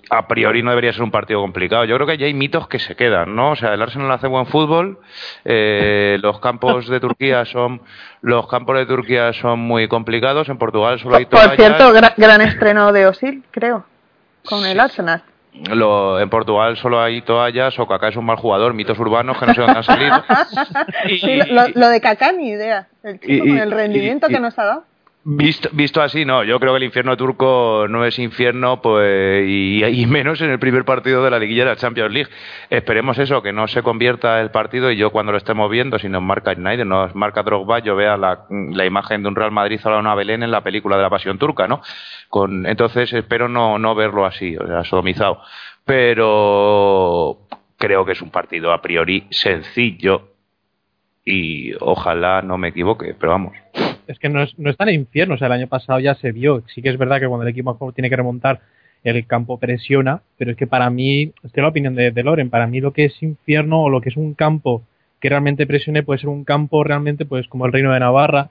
[0.09, 1.85] A priori no debería ser un partido complicado.
[1.85, 3.51] Yo creo que ya hay mitos que se quedan, ¿no?
[3.51, 4.99] O sea, el Arsenal hace buen fútbol,
[5.43, 7.81] eh, los campos de Turquía son
[8.21, 10.49] los campos de Turquía son muy complicados.
[10.49, 13.85] En Portugal solo hay Por cierto, gran, estreno de Osil, creo,
[14.43, 15.23] con el Arsenal.
[15.69, 19.45] Lo, en Portugal solo hay toallas o Kaká es un mal jugador, mitos urbanos que
[19.45, 20.11] no se van a salir.
[21.75, 24.83] lo, de Kaká ni idea, el chico con el rendimiento que nos ha dado.
[25.27, 26.43] Visto, visto así, no.
[26.43, 30.85] Yo creo que el infierno turco no es infierno, pues, y, menos en el primer
[30.85, 32.29] partido de la liguilla de la Champions League.
[32.69, 36.09] Esperemos eso, que no se convierta el partido y yo cuando lo estemos viendo, si
[36.09, 38.45] nos marca Schneider, nos marca Drogba, yo vea la,
[38.85, 41.67] imagen de un Real Madrid a una Belén en la película de la Pasión Turca,
[41.67, 41.81] ¿no?
[42.29, 45.41] Con, entonces espero no, no verlo así, o sea, sodomizado.
[45.85, 47.47] Pero
[47.77, 50.33] creo que es un partido a priori sencillo
[51.25, 53.53] y ojalá no me equivoque, pero vamos
[54.07, 55.35] es que no es, no es tan infierno.
[55.35, 56.63] O sea, el año pasado ya se vio.
[56.73, 58.61] Sí que es verdad que cuando el equipo tiene que remontar,
[59.03, 62.65] el campo presiona, pero es que para mí, estoy la opinión de, de Loren, para
[62.65, 64.83] mí lo que es infierno o lo que es un campo
[65.19, 68.49] que realmente presione puede ser un campo realmente pues como el Reino de Navarra.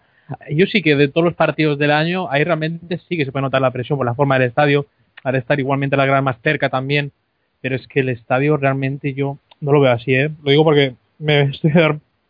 [0.51, 3.43] Yo sí que de todos los partidos del año, ahí realmente sí que se puede
[3.43, 4.87] notar la presión por la forma del estadio,
[5.25, 7.13] al estar igualmente la gran más cerca también,
[7.61, 10.31] pero es que el estadio realmente yo no lo veo así, ¿eh?
[10.43, 11.73] Lo digo porque me estoy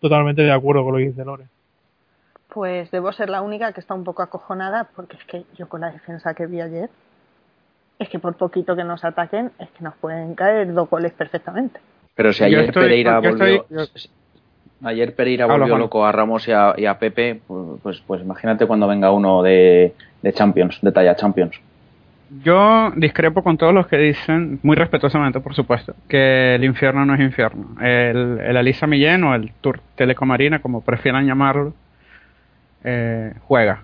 [0.00, 1.53] totalmente de acuerdo con lo que dice Loren
[2.54, 5.80] pues debo ser la única que está un poco acojonada porque es que yo con
[5.80, 6.88] la defensa que vi ayer,
[7.98, 11.80] es que por poquito que nos ataquen, es que nos pueden caer dos goles perfectamente.
[12.14, 13.66] Pero si ayer Pereira volvió...
[14.84, 19.10] Ayer Pereira volvió loco a Ramos y a, Pepe, pues, pues, pues, imagínate cuando venga
[19.10, 19.94] uno de,
[20.34, 21.58] Champions, de talla Champions.
[22.42, 27.14] Yo discrepo con todos los que dicen, muy respetuosamente por supuesto, que el infierno no
[27.14, 27.80] es infierno.
[27.80, 31.72] El, el Alisa Millén o el Tour Telecomarina, como prefieran llamarlo,
[32.84, 33.82] eh, juega.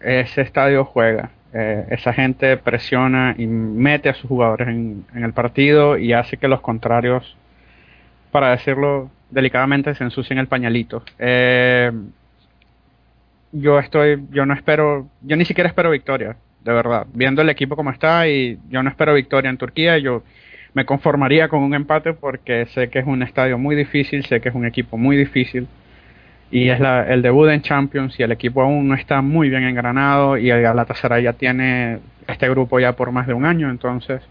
[0.00, 1.30] Ese estadio juega.
[1.52, 6.46] Eh, esa gente presiona y mete a sus jugadores en, el partido y hace que
[6.46, 7.36] los contrarios,
[8.30, 11.02] para decirlo delicadamente, se ensucien el pañalito.
[11.18, 11.90] Eh,
[13.50, 17.06] yo estoy, yo no espero, yo ni siquiera espero victoria, de verdad.
[17.12, 20.22] Viendo el equipo como está y yo no espero victoria en Turquía, yo
[20.74, 24.50] me conformaría con un empate porque sé que es un estadio muy difícil, sé que
[24.50, 25.66] es un equipo muy difícil
[26.50, 29.64] y es la, el debut en Champions y el equipo aún no está muy bien
[29.64, 33.70] engranado y el Galatasaray ya tiene este grupo ya por más de un año.
[33.70, 34.22] Entonces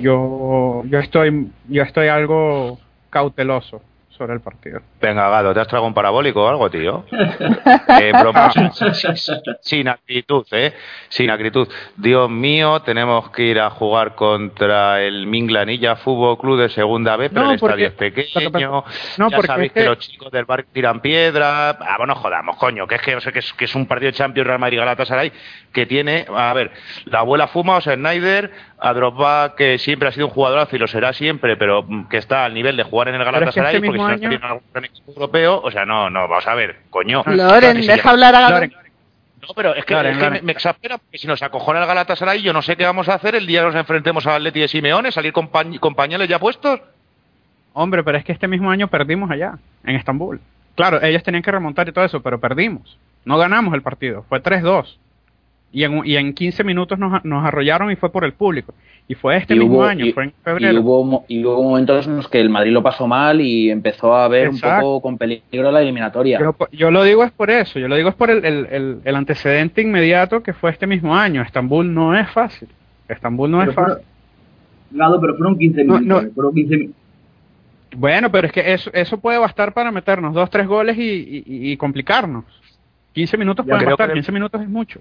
[0.00, 2.78] yo yo estoy yo estoy algo
[3.10, 3.80] cauteloso
[4.16, 4.80] sobre el partido.
[5.00, 7.04] Venga, Gado, ¿te has traído un parabólico o algo, tío?
[8.00, 8.50] Eh, broma,
[9.60, 10.72] sin, acritud, ¿eh?
[11.08, 11.68] Sin acritud.
[11.96, 17.30] Dios mío, tenemos que ir a jugar contra el Minglanilla Fútbol Club de Segunda B,
[17.30, 18.84] pero No, el estadio es porque- pequeño.
[19.18, 19.80] No, ya porque sabéis es que...
[19.80, 21.70] que- los chicos del bar tiran piedra.
[21.70, 24.10] Ah, bueno, jodamos, coño, que es que, o sea, que, es, que es un partido
[24.10, 25.32] de Champions Real Madrid Galatasaray
[25.72, 26.70] que tiene, a ver,
[27.06, 28.50] la abuela Fuma, o sea, Snyder,
[28.84, 32.18] a Drogba, que siempre ha sido un jugadorazo y lo será siempre, pero mm, que
[32.18, 34.14] está al nivel de jugar en el Pero es que Galatasaray, este porque si no
[34.14, 37.22] estaría en equipo europeo, o sea, no, no, vamos a ver, coño.
[37.26, 38.50] Loren, deja ya- hablar a.
[38.50, 38.72] Loren,
[39.42, 40.44] No, pero es que, Loren, es que me, Loren.
[40.46, 43.34] me exaspera porque si nos acojona el Galatasaray, yo no sé qué vamos a hacer
[43.34, 46.80] el día que nos enfrentemos al Atleti de Simeone, salir con, con pañales ya puestos.
[47.72, 49.54] Hombre, pero es que este mismo año perdimos allá,
[49.84, 50.40] en Estambul.
[50.76, 52.96] Claro, ellos tenían que remontar y todo eso, pero perdimos.
[53.24, 54.96] No ganamos el partido, fue 3-2.
[55.76, 58.72] Y en, y en 15 minutos nos, nos arrollaron y fue por el público.
[59.08, 60.80] Y fue este Y mismo hubo- año, y- fue en Y febrero.
[60.80, 64.14] hubo, mo- y hubo momentos en los que el Madrid lo pasó mal y empezó
[64.14, 66.38] a ver un poco con peligro la eliminatoria.
[66.38, 68.98] Yo, yo lo digo es por eso, yo lo digo es por el, el- el-
[69.04, 71.42] el antecedente inmediato que fue este mismo año.
[71.42, 72.68] Estambul no es fácil.
[73.08, 73.94] Estambul no Pero es fácil.
[73.94, 74.08] fueron-
[74.92, 76.22] Gado, pero fueron 15 No, minutos.
[76.22, 76.28] no.
[76.28, 76.90] eh, Fueron 15 mi-
[77.96, 81.72] Bueno, pero es que eso, eso puede bastar para meternos dos, tres goles y, y-
[81.72, 82.44] y complicarnos.
[83.12, 85.00] 15 minutos Ya pueden bastar, que- 15 minutos es mucho.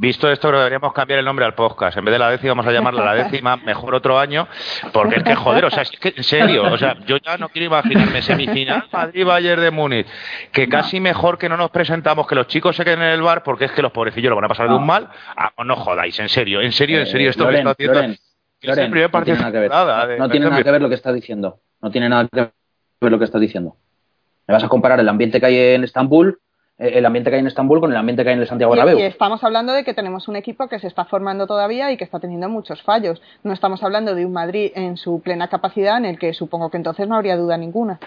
[0.00, 1.98] Visto esto, creo que deberíamos cambiar el nombre al podcast.
[1.98, 4.46] En vez de la décima, vamos a llamarla la décima, mejor otro año.
[4.92, 7.48] Porque es que, joder, o sea, es que, en serio, o sea, yo ya no
[7.48, 10.06] quiero imaginarme semifinal Madrid-Bayern de Múnich.
[10.52, 13.42] Que casi mejor que no nos presentamos, que los chicos se queden en el bar,
[13.42, 15.08] porque es que los pobrecillos lo van a pasar de un mal.
[15.36, 17.70] Ah, pues no jodáis, en serio, en serio, en serio, Eh, esto Loren, que está
[17.72, 17.94] haciendo.
[17.94, 19.70] Loren, es el no tiene nada que ver.
[19.70, 21.58] de- No tiene nada que ver lo que estás diciendo.
[21.82, 22.50] No tiene nada que
[23.00, 23.76] ver lo que estás diciendo.
[24.46, 26.38] Me vas a comparar el ambiente que hay en Estambul,
[26.78, 28.78] el ambiente que hay en Estambul con el ambiente que hay en el Santiago Y,
[28.78, 28.98] Bernabéu.
[29.00, 32.04] y estamos hablando de que tenemos un equipo que se está formando todavía y que
[32.04, 33.20] está teniendo muchos fallos.
[33.42, 36.76] No estamos hablando de un Madrid en su plena capacidad, en el que supongo que
[36.76, 37.98] entonces no habría duda ninguna.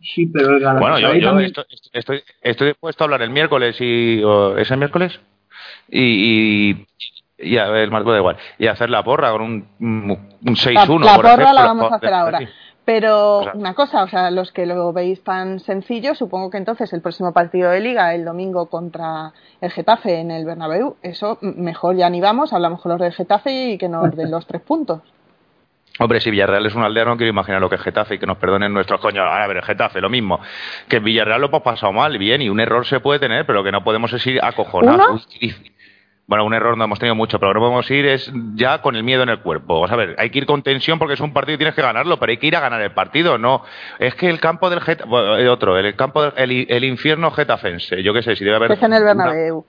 [0.00, 3.30] Sí, pero el Bueno, yo, Galatasaray yo también- estoy, estoy, estoy dispuesto a hablar el
[3.30, 4.22] miércoles y.
[4.24, 5.18] o- ¿Es el miércoles?
[5.88, 6.70] Y.
[6.72, 6.86] y
[7.42, 8.36] y a ver, el marco da igual.
[8.58, 10.08] Y hacer la porra con un, un
[10.42, 10.74] La, 6-1.
[11.04, 12.40] la por porra ejemplo, la vamos a hacer ahora.
[12.92, 17.00] Pero una cosa, o sea, los que lo veis tan sencillo, supongo que entonces el
[17.00, 22.10] próximo partido de liga, el domingo contra el Getafe en el Bernabéu, eso mejor ya
[22.10, 25.02] ni vamos, hablamos con los del Getafe y que nos den los tres puntos.
[26.00, 28.26] Hombre, si Villarreal es una aldea, no quiero imaginar lo que es Getafe y que
[28.26, 29.24] nos perdonen nuestros coños.
[29.24, 30.40] A ver, Getafe, lo mismo.
[30.88, 33.62] Que en Villarreal lo hemos pasado mal, bien, y un error se puede tener, pero
[33.62, 34.40] que no podemos es ir
[36.30, 38.80] Bueno, un error no hemos tenido mucho, pero lo que no podemos ir es ya
[38.82, 39.74] con el miedo en el cuerpo.
[39.74, 41.82] Vamos a ver, hay que ir con tensión porque es un partido y tienes que
[41.82, 43.36] ganarlo, pero hay que ir a ganar el partido.
[43.36, 43.64] No,
[43.98, 48.00] es que el campo del Getafe, otro, el campo del el, el infierno getafense.
[48.04, 48.70] Yo qué sé, si debe haber.
[48.70, 49.64] Es en el una- Bernabéu.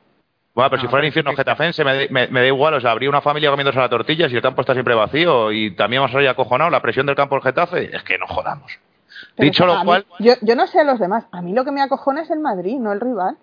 [0.53, 3.09] bueno, pero si fuera el infierno getafense me, me- me da igual, o sea, habría
[3.09, 6.17] una familia comiéndose las tortillas y el campo está siempre vacío y también vamos a
[6.19, 8.71] salir acojonado la presión del campo del Getafe, es que no jodamos.
[9.35, 11.53] Pero Dicho a lo mí- cual, yo, yo no sé a los demás, a mí
[11.53, 13.37] lo que me acojona es el Madrid, no el rival.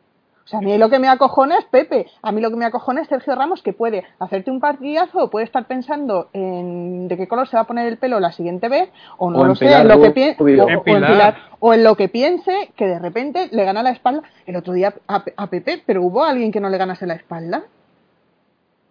[0.49, 2.65] O sea, a mí lo que me acojona es Pepe, a mí lo que me
[2.65, 7.19] acojona es Sergio Ramos, que puede hacerte un partidazo o puede estar pensando en de
[7.19, 8.89] qué color se va a poner el pelo la siguiente vez,
[9.19, 11.13] o no O lo sé, en lo que piense, o, En o en Pilar.
[11.13, 14.23] Pilar, o en lo que piense que de repente le gana la espalda.
[14.47, 17.65] El otro día a, a Pepe, pero hubo alguien que no le ganase la espalda.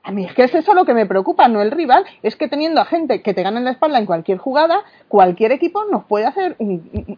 [0.04, 2.48] A mí es que es eso lo que me preocupa, no el rival, es que
[2.48, 6.06] teniendo a gente que te gana en la espalda en cualquier jugada, cualquier equipo nos
[6.06, 7.18] puede hacer un-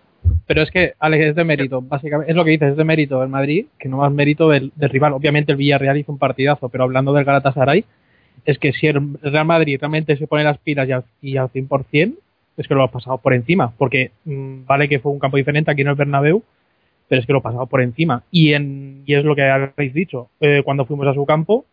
[0.49, 2.31] Pero es que, Alex, es de mérito, básicamente.
[2.31, 5.13] Es lo que dices, es de mérito del Madrid, que no más mérito del, rival.
[5.13, 7.85] Obviamente el Villarreal hizo un partidazo, pero hablando del Galatasaray,
[8.45, 11.49] es que si el Real Madrid realmente se pone las pilas y al, y al
[11.51, 12.15] 100%,
[12.57, 13.73] es que lo ha pasado por encima.
[13.77, 16.41] Porque mm, vale que fue un campo diferente aquí en el Bernabéu,
[17.07, 18.23] pero es que lo ha pasado por encima.
[18.31, 20.29] Y, en, y es lo que habéis dicho.
[20.39, 21.65] eh, cuando fuimos a su campo,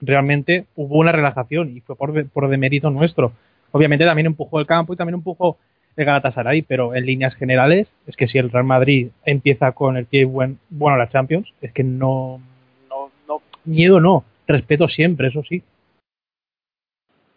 [0.00, 3.32] realmente hubo una relajación y fue por, de- por demérito nuestro.
[3.72, 5.58] Obviamente también empujó el campo y también empujó
[5.96, 10.06] el Galatasaray, pero en líneas generales es que si el Real Madrid empieza con el
[10.06, 12.40] pie buen, bueno a la Champions, es que no,
[12.88, 15.62] no, no, miedo no, respeto siempre, eso sí.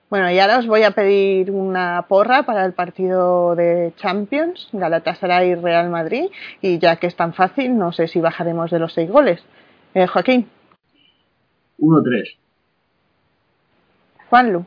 [0.09, 5.55] Bueno, y ahora os voy a pedir una porra para el partido de Champions, Galatasaray
[5.55, 6.25] Real Madrid,
[6.61, 9.43] y ya que es tan fácil, no sé si bajaremos de los seis goles.
[9.95, 10.47] Eh, Joaquín,
[11.79, 12.35] 1-3.
[14.29, 14.65] Juanlu,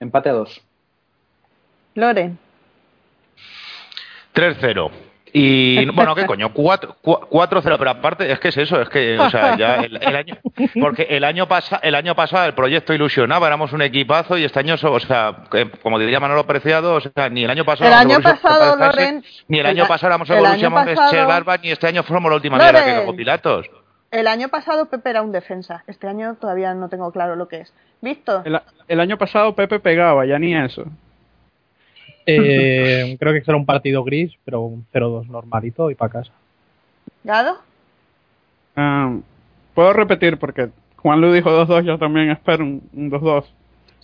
[0.00, 0.62] Empate a dos.
[1.94, 2.38] Loren,
[4.34, 4.90] 3-0.
[5.36, 6.52] Y bueno, ¿qué coño?
[6.52, 10.16] 4 4-0, pero aparte es que es eso, es que, o sea, ya el, el
[10.16, 10.36] año.
[10.80, 14.60] Porque el año, pasa, el año pasado el proyecto ilusionaba, éramos un equipazo y este
[14.60, 15.44] año, o sea,
[15.82, 17.88] como diría Manolo Preciado, o sea, ni el año pasado.
[17.90, 21.62] El año pasado, Loren, Ni el el año a- pasado éramos el el pasado- Mönchengladbach,
[21.62, 23.66] ni este año fuimos la última mierda que como Pilatos.
[24.12, 27.62] el año pasado Pepe era un defensa, este año todavía no tengo claro lo que
[27.62, 27.74] es.
[28.44, 30.84] El, el año pasado Pepe pegaba, ya ni eso.
[32.26, 36.32] Eh, creo que será un partido gris, pero un 0-2 normalito y para casa.
[37.22, 37.58] ¿Gado?
[38.76, 39.14] Ah,
[39.74, 43.44] Puedo repetir porque Juan Lu dijo 2-2, yo también espero un, un 2-2.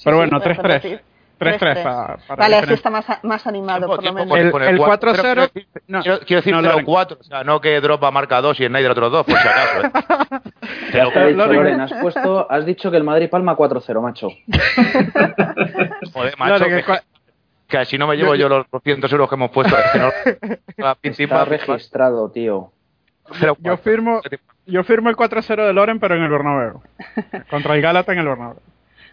[0.05, 0.63] Pero bueno, puedes 3-3.
[0.63, 1.01] repetir.
[1.39, 1.83] 3-3 3-3.
[1.83, 4.39] para, para Vale, así está más, más animado, Tiempo, por lo menos.
[4.39, 5.13] El- pon el cuatro.
[5.15, 6.85] 4-0 Quiero- no, quiero, quiero decir no, Loren.
[6.85, 9.49] 0-4, o sea, no que Drogba marca 2 y el Snyder otro 2, por si
[9.49, 9.87] acaso.
[9.87, 10.41] ¿eh?
[10.93, 11.81] Te dicho, Loren.
[11.81, 14.29] Has puesto, has dicho que el Madrid palma 4-0, macho.
[16.13, 16.85] Joder, macho, Loren,
[17.71, 19.77] que, así no me llevo yo los 200 euros que hemos puesto.
[19.79, 22.73] es que no- la Está registrado, tío.
[23.61, 24.21] Yo firmo,
[24.67, 26.83] yo firmo el 4-0 de Loren, pero en el Bernabéu.
[27.49, 28.61] Contra el Gálata en el Bernabéu.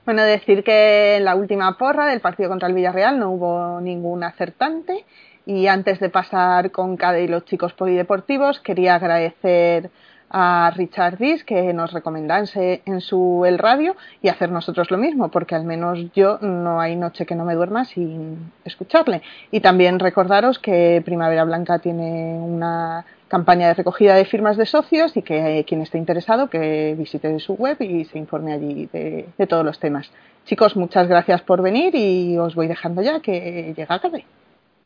[0.05, 4.23] Bueno, decir que en la última porra del partido contra el Villarreal no hubo ningún
[4.23, 5.05] acertante.
[5.45, 9.89] Y antes de pasar con Cade y los chicos polideportivos, quería agradecer
[10.29, 15.29] a Richard Dis que nos recomendase en su El Radio y hacer nosotros lo mismo,
[15.29, 19.21] porque al menos yo no hay noche que no me duerma sin escucharle.
[19.51, 25.15] Y también recordaros que Primavera Blanca tiene una campaña de recogida de firmas de socios
[25.17, 29.27] y que eh, quien esté interesado que visite su web y se informe allí de,
[29.37, 30.11] de todos los temas.
[30.45, 34.25] Chicos, muchas gracias por venir y os voy dejando ya que llega Cade.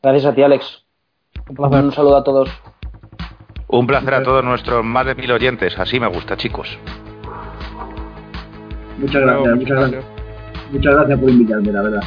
[0.02, 0.84] Gracias a ti, Alex.
[1.48, 1.84] Un placer.
[1.84, 2.48] Un saludo a todos.
[3.72, 5.78] Un placer a todos nuestros más de mil oyentes.
[5.78, 6.78] Así me gusta, chicos.
[8.98, 10.04] Muchas gracias, muchas gracias.
[10.70, 12.02] Muchas gracias por invitarme, la verdad.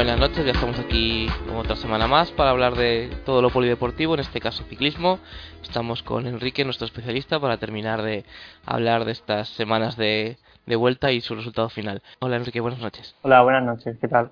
[0.00, 4.14] Buenas noches, ya estamos aquí como otra semana más para hablar de todo lo polideportivo,
[4.14, 5.18] en este caso ciclismo.
[5.62, 8.24] Estamos con Enrique, nuestro especialista, para terminar de
[8.64, 12.00] hablar de estas semanas de, de vuelta y su resultado final.
[12.18, 13.14] Hola Enrique, buenas noches.
[13.20, 14.30] Hola, buenas noches, ¿qué tal?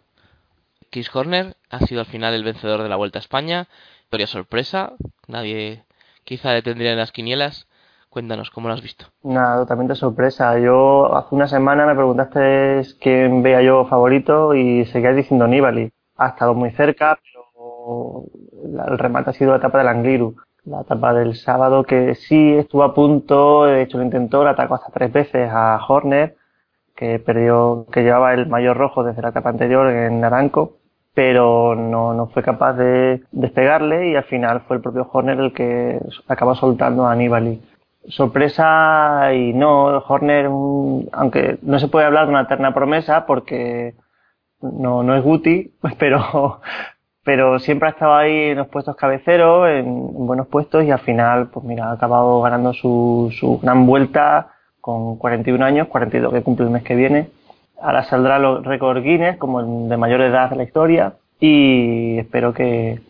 [0.88, 3.68] Chris Horner ha sido al final el vencedor de la Vuelta a España.
[4.04, 4.94] Historia sorpresa,
[5.26, 5.84] nadie
[6.24, 7.67] quizá le tendría en las quinielas.
[8.11, 9.06] Cuéntanos, ¿cómo lo has visto?
[9.22, 10.59] Una totalmente sorpresa.
[10.59, 15.90] Yo hace una semana me preguntaste quién veía yo favorito y seguías diciendo Nibali.
[16.16, 18.24] Ha estado muy cerca, pero
[18.72, 20.34] la- el remate ha sido la etapa del Angliru.
[20.64, 24.74] La etapa del sábado que sí estuvo a punto, de hecho lo intentó, le atacó
[24.74, 26.34] hasta tres veces a Horner,
[26.96, 30.72] que perdió, que llevaba el mayor rojo desde la etapa anterior en Naranco,
[31.14, 35.52] pero no, no fue capaz de despegarle y al final fue el propio Horner el
[35.52, 37.62] que acabó soltando a Nibali.
[38.09, 43.94] Sorpresa y no, Horner, un- aunque no se puede hablar de una eterna promesa porque
[44.61, 46.61] no, no es Guti, pero,
[47.24, 51.00] pero siempre ha estado ahí en los puestos cabeceros, en, en buenos puestos y al
[51.00, 56.42] final, pues mira, ha acabado ganando su, su gran vuelta con 41 años, 42 que
[56.42, 57.28] cumple el mes que viene.
[57.80, 62.52] Ahora saldrá el récord Guinness como el de mayor edad de la historia y espero
[62.52, 63.00] que,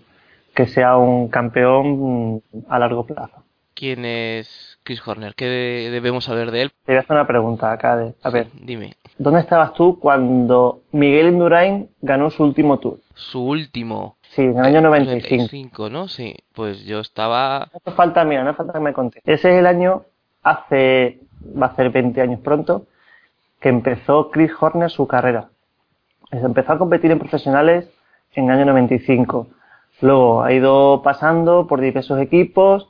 [0.55, 3.44] que sea un campeón a largo plazo.
[3.74, 5.34] ¿Quién es Chris Horner?
[5.34, 6.70] ¿Qué de- debemos saber de él?
[6.86, 8.14] Te voy a hacer una pregunta, Cade.
[8.22, 8.95] A ver, dime.
[9.18, 12.99] ¿dónde estabas tú cuando Miguel Indurain ganó su último tour?
[13.12, 14.16] Su último.
[14.30, 15.28] Sí, en el año eh, 95.
[15.36, 16.09] 95, ¿no?
[16.09, 17.68] Sí, pues yo estaba...
[17.70, 19.22] No hace falta, mira, no hace falta que me contes.
[19.26, 20.05] Ese es el año,
[20.43, 21.18] hace,
[21.61, 22.86] va a ser 20 años pronto,
[23.61, 25.51] que empezó Chris Horner su carrera.
[26.30, 27.91] Se empezó a competir en profesionales
[28.34, 29.49] en el año 95.
[30.01, 32.89] Luego ha ido pasando por diversos equipos,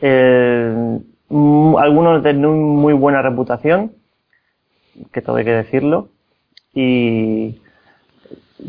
[0.00, 1.00] eh,
[1.78, 3.92] algunos de muy buena reputación,
[5.12, 6.08] que todo hay que decirlo,
[6.72, 7.60] y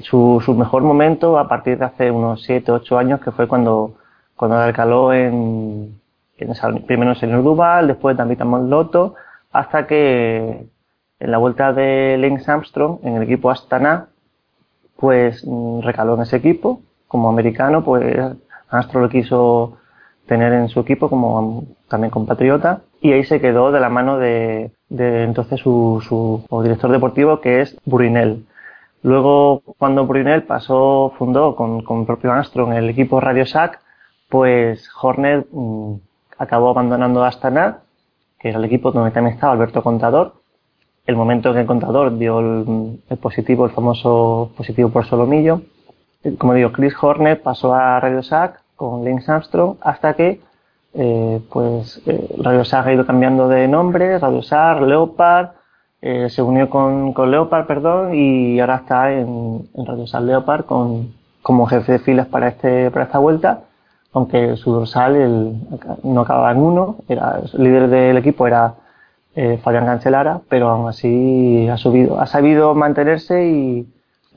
[0.01, 3.95] su, su mejor momento a partir de hace unos 7, 8 años, que fue cuando,
[4.35, 5.99] cuando recaló en,
[6.37, 9.15] en primero en Señor Duval, después en David Lotto,
[9.51, 10.67] hasta que
[11.19, 14.07] en la vuelta de Lance Armstrong en el equipo Astana,
[14.97, 16.81] pues mm, recaló en ese equipo.
[17.07, 18.03] Como americano, pues
[18.69, 19.77] Armstrong lo quiso
[20.27, 24.17] tener en su equipo como mm, también compatriota y ahí se quedó de la mano
[24.17, 28.45] de, entonces su, su director deportivo que es Burinel.
[29.05, 33.79] Luego, cuando Brunel pasó, fundó con, con propio Armstrong el equipo Radio Shack,
[34.29, 35.93] pues Horner mm,
[36.39, 37.81] acabó abandonando Astana,
[38.39, 40.33] que era el equipo donde también estaba Alberto Contador.
[41.05, 45.61] El momento en que el Contador dio el, el positivo, el famoso positivo por solomillo.
[46.23, 50.41] Eh, Como digo, Chris Horner pasó a Radio Shack con Lance Armstrong hasta que
[50.93, 55.49] eh, pues eh, Radio Shack ha ido cambiando de nombre, Radio Shack, Leopard,
[56.01, 60.65] eh, se unió con, con Leopard, perdón, y ahora está en, en Radio Sal Leopard
[60.65, 63.61] con, como jefe de filas para, este, para esta vuelta,
[64.13, 65.55] aunque su dorsal
[66.03, 68.75] no acababa en uno, era, el líder del equipo era
[69.35, 73.87] eh, Fabián Cancelara, pero aún así ha subido, ha sabido mantenerse y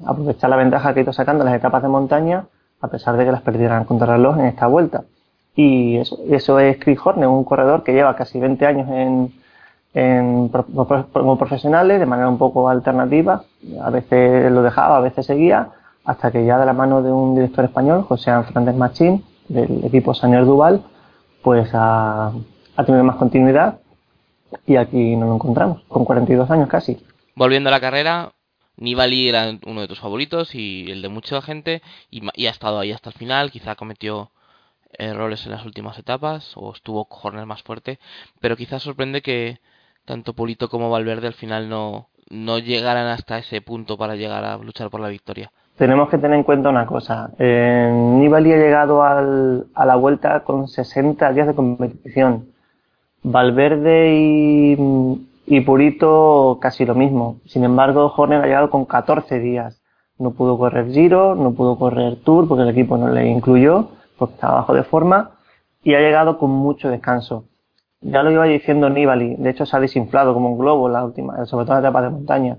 [0.07, 2.47] aprovechar la ventaja que ha ido sacando en las etapas de montaña
[2.81, 5.05] a pesar de que las perdieran contra reloj en esta vuelta.
[5.55, 8.89] Y eso, es Chris Horner, un corredor que lleva casi 20 años
[9.93, 13.43] en, como profesionales de manera un poco alternativa.
[13.83, 15.70] A veces lo dejaba, a veces seguía,
[16.05, 20.14] hasta que ya de la mano de un director español, José Fernández Machín, del equipo
[20.14, 20.83] Sañor Duval,
[21.43, 22.31] pues ha,
[22.76, 23.81] ha tenido más continuidad
[24.66, 26.99] y aquí nos lo encontramos, con 42 años casi.
[27.35, 28.31] Volviendo a la carrera,
[28.79, 32.93] Nibali era uno de tus favoritos y el de mucha gente y, ha estado ahí
[32.93, 34.31] hasta el final, quizá cometió
[34.93, 37.99] errores en las últimas etapas o estuvo Horner más fuerte,
[38.41, 39.59] pero quizás sorprende que
[40.05, 44.57] tanto Pulito como Valverde al final no, no llegaran hasta ese punto para llegar a
[44.59, 45.51] luchar por la victoria.
[45.76, 47.31] Tenemos que tener en cuenta una cosa.
[47.39, 52.49] Eh, Nibali ha llegado a la vuelta con 60 días de competición.
[53.22, 57.40] Valverde y, y Purito casi lo mismo.
[57.46, 59.80] Sin embargo, Horner ha llegado con 14 días.
[60.18, 63.88] No pudo correr Giro, no pudo correr Tour porque el equipo no le incluyó,
[64.18, 65.30] porque estaba bajo de forma,
[65.82, 67.44] y ha llegado con mucho descanso.
[68.01, 71.44] Ya lo iba diciendo Nibali, de hecho se ha desinflado como un globo la última,
[71.46, 72.59] sobre todo en la etapa de montaña.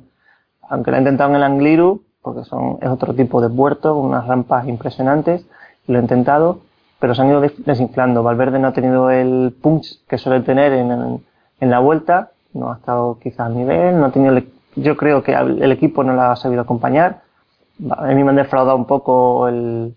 [0.68, 4.26] Aunque lo ha intentado en el Angliru, porque son, es otro tipo de puerto, unas
[4.26, 5.46] rampas impresionantes,
[5.86, 6.62] lo he intentado,
[7.00, 8.24] pero se han ido desinflando.
[8.24, 11.24] Valverde no ha tenido el punch que suele tener en,
[11.60, 14.40] en la vuelta, no ha estado quizás al nivel, no ha tenido,
[14.76, 17.22] yo creo que el equipo no la ha sabido acompañar.
[17.98, 19.96] A mí me han defraudado un poco el,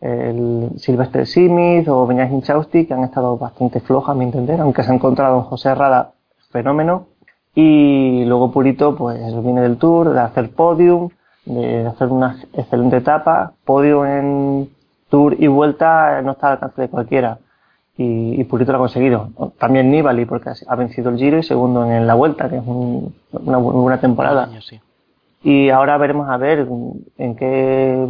[0.00, 4.82] el Silvestre Simiz o Beñaz Hinchausti, que han estado bastante flojas, a mi entender, aunque
[4.82, 6.12] se ha encontrado en José Rada
[6.50, 7.06] fenómeno.
[7.54, 11.10] Y luego Purito, pues viene del Tour, de hacer podium,
[11.44, 13.54] de hacer una excelente etapa.
[13.64, 14.70] Podio en
[15.08, 17.38] Tour y vuelta no está al alcance de cualquiera.
[18.02, 19.28] Y, y Purito lo ha conseguido.
[19.58, 23.12] También Nibali, porque ha vencido el Giro y segundo en la vuelta, que es un,
[23.32, 24.44] una buena temporada.
[24.44, 24.80] Año, sí.
[25.42, 26.66] Y ahora veremos a ver
[27.18, 28.06] en qué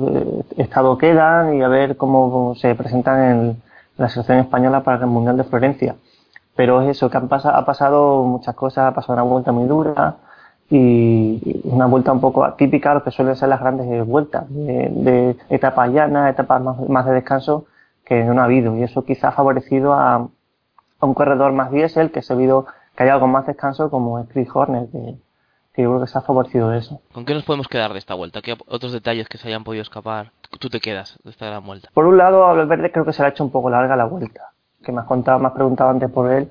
[0.59, 3.63] estado quedan y a ver cómo se presentan en
[3.97, 5.97] la selección española para el Mundial de Florencia.
[6.55, 9.67] Pero es eso, que han pasado, ha pasado muchas cosas, ha pasado una vuelta muy
[9.67, 10.19] dura,
[10.71, 14.89] y una vuelta un poco atípica a lo que suelen ser las grandes vueltas, de,
[14.89, 17.65] de etapas llanas, etapas más, más, de descanso
[18.11, 18.77] que no ha habido.
[18.77, 22.67] Y eso quizá ha favorecido a, a un corredor más diésel que se ha habido
[22.97, 25.15] que haya algo más descanso como es Chris Horner, que,
[25.73, 27.01] que, yo creo que se ha favorecido de eso.
[27.13, 28.43] ¿Con qué nos podemos quedar de esta vuelta?
[28.43, 30.33] ¿Qué otros detalles que se hayan podido escapar?
[30.59, 31.89] ¿Tú te quedas de esta gran vuelta?
[31.95, 34.07] Por un lado, a Valverde creo que se le ha hecho un poco larga la
[34.07, 34.51] vuelta,
[34.83, 36.51] que me has contado, me has preguntado antes por él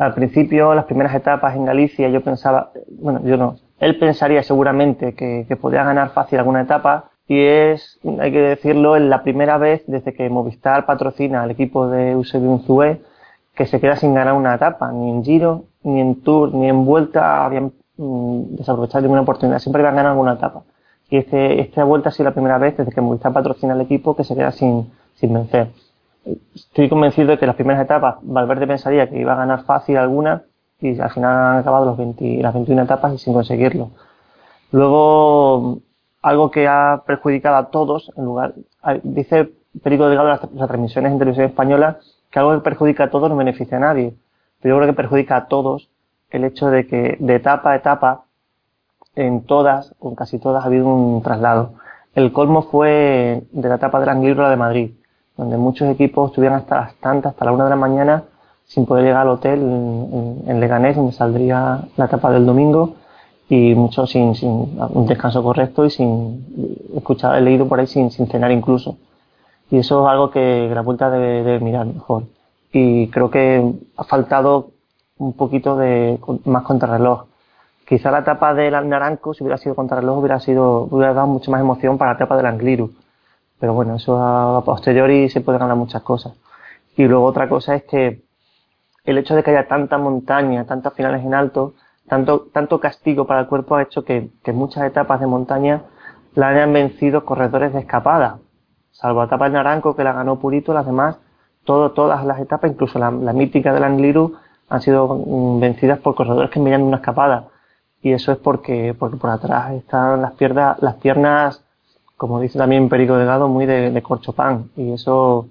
[0.00, 5.14] al principio, las primeras etapas en Galicia, yo pensaba, bueno, yo no, él pensaría seguramente
[5.14, 9.56] que, que podía ganar fácil alguna etapa y es, hay que decirlo, es la primera
[9.56, 13.02] vez desde que Movistar patrocina al equipo de Eusebio Unzué
[13.54, 16.84] que se queda sin ganar una etapa, ni en Giro, ni en Tour, ni en
[16.84, 20.64] Vuelta habían mmm, desaprovechado ninguna oportunidad, siempre iban a ganar alguna etapa.
[21.08, 24.16] Y este, esta vuelta ha sido la primera vez desde que Movistar patrocina al equipo
[24.16, 25.68] que se queda sin, sin vencer
[26.54, 30.42] estoy convencido de que las primeras etapas Valverde pensaría que iba a ganar fácil alguna
[30.80, 33.90] y al final han acabado los 20, las 21 etapas y sin conseguirlo.
[34.72, 35.78] Luego,
[36.22, 38.54] algo que ha perjudicado a todos, en lugar,
[39.02, 39.52] dice
[39.82, 41.98] Perico Delgado de las, las transmisiones en televisión española,
[42.30, 44.14] que algo que perjudica a todos no beneficia a nadie.
[44.60, 45.88] Pero yo creo que perjudica a todos
[46.30, 48.24] el hecho de que de etapa a etapa,
[49.16, 51.74] en todas, o en casi todas, ha habido un traslado.
[52.14, 54.90] El colmo fue de la etapa de la Angliru de Madrid
[55.40, 58.24] donde muchos equipos estuvieran hasta las tantas, hasta la una de la mañana,
[58.66, 62.96] sin poder llegar al hotel en, en Leganés, donde saldría la etapa del domingo,
[63.50, 68.10] y muchos sin, sin un descanso correcto y sin escuchar, he leído por ahí sin,
[68.10, 68.96] sin cenar incluso.
[69.70, 72.24] Y eso es algo que la vuelta debe, debe mirar mejor.
[72.72, 74.70] Y creo que ha faltado
[75.18, 77.26] un poquito de más contrarreloj.
[77.86, 81.60] Quizá la etapa del Naranco, si hubiera sido contrarreloj, hubiera sido, hubiera dado mucha más
[81.60, 82.90] emoción para la etapa del Angliru
[83.60, 86.32] pero bueno, eso a posteriori se pueden hablar muchas cosas.
[86.96, 88.22] Y luego otra cosa es que
[89.04, 91.74] el hecho de que haya tanta montaña, tantas finales en alto,
[92.10, 95.84] tanto, tanto castigo para el cuerpo ha hecho que, muchas etapas de montaña
[96.34, 98.38] la hayan vencido corredores de escapada.
[98.90, 101.18] Salvo la etapa de Naranco que la ganó Purito, las demás,
[101.64, 104.34] todo, todas las etapas, incluso la, la mítica del Angliru,
[104.68, 107.44] han sido mm, vencidas por corredores que miran una escapada.
[108.02, 111.64] Y eso es porque, porque por atrás están las piernas, las piernas
[112.20, 114.70] como dice también Perico Delgado, muy de, de corchopán.
[114.76, 115.48] Y eso,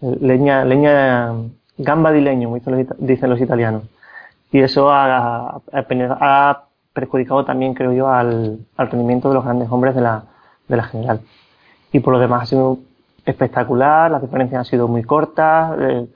[0.00, 1.32] leña, leña,
[1.78, 2.52] gamba di leño,
[2.98, 3.84] dicen los italianos.
[4.52, 9.94] Y eso ha, ha, perjudicado también, creo yo, al, al, rendimiento de los grandes hombres
[9.94, 10.24] de la,
[10.68, 11.20] de la general.
[11.92, 12.78] Y por lo demás ha sido
[13.24, 16.06] espectacular, las diferencias han sido muy cortas eh,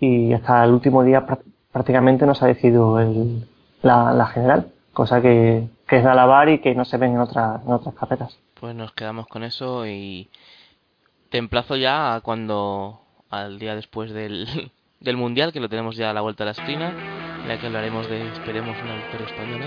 [0.00, 1.26] y hasta el último día
[1.70, 3.46] prácticamente no ha decidido el,
[3.82, 7.60] la, la general, cosa que, es de alabar y que no se ven en, otra,
[7.64, 10.28] en otras carreras pues nos quedamos con eso y
[11.30, 13.00] te emplazo ya a cuando,
[13.30, 14.70] al día después del,
[15.00, 16.92] del Mundial, que lo tenemos ya a la vuelta de la esquina,
[17.48, 19.66] ya que hablaremos de, esperemos, una victoria española,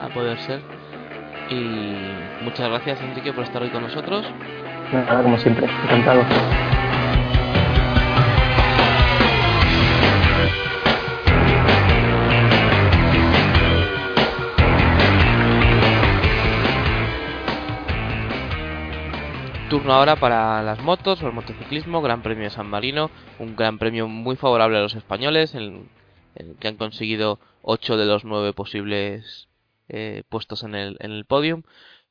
[0.00, 0.60] a poder ser.
[1.50, 4.24] Y muchas gracias, Enrique, por estar hoy con nosotros.
[4.92, 6.22] Nada, como siempre, encantado.
[19.70, 23.08] Turno ahora para las motos o el motociclismo, Gran Premio de San Marino,
[23.38, 25.88] un gran premio muy favorable a los españoles, en,
[26.34, 29.48] en que han conseguido 8 de los 9 posibles
[29.88, 31.62] eh, puestos en el, en el podium.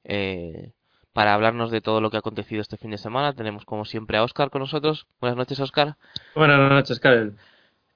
[0.05, 0.71] Eh,
[1.11, 4.17] para hablarnos de todo lo que ha acontecido este fin de semana, tenemos como siempre
[4.17, 5.05] a Oscar con nosotros.
[5.19, 5.97] Buenas noches, Oscar.
[6.35, 7.35] Buenas noches, Karel.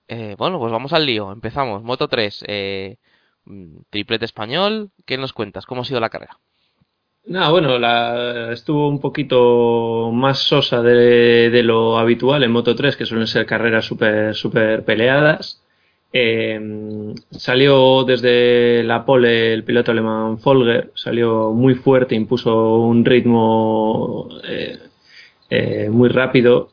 [0.09, 1.31] Eh, bueno, pues vamos al lío.
[1.31, 1.83] Empezamos.
[1.83, 2.97] Moto 3, eh,
[3.45, 4.91] mm, triplete español.
[5.05, 5.65] ¿Qué nos cuentas?
[5.65, 6.37] ¿Cómo ha sido la carrera?
[7.25, 13.05] Nada, bueno, la, estuvo un poquito más sosa de, lo habitual en Moto 3, que
[13.05, 15.61] suelen ser carreras súper super peleadas.
[16.11, 16.59] Eh,
[17.31, 24.79] salió desde la pole el piloto alemán Folger, salió muy fuerte, impuso un ritmo eh,
[25.49, 26.71] eh, muy rápido.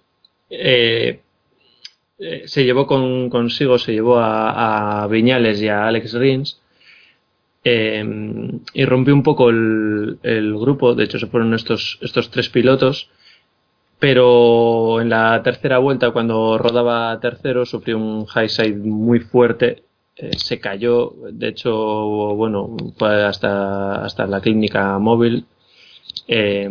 [0.51, 1.21] Eh,
[2.47, 6.61] se llevó con, consigo, se llevó a, a, Viñales y a Alex Rins
[7.63, 10.19] y rompió un poco el,
[10.59, 10.95] grupo.
[10.95, 13.11] De hecho, se fueron estos, estos tres pilotos
[14.01, 19.85] pero en la tercera vuelta, cuando rodaba tercero, sufrió un high side muy fuerte,
[20.17, 21.75] eh, se cayó, de hecho,
[22.35, 25.45] bueno, fue hasta, hasta la clínica móvil.
[26.29, 26.69] Eh,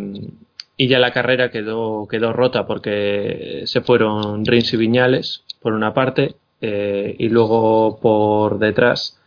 [0.77, 5.93] y ya la carrera quedó, quedó rota porque se fueron Rins y Viñales, por una
[5.93, 9.18] parte, eh, y luego por detrás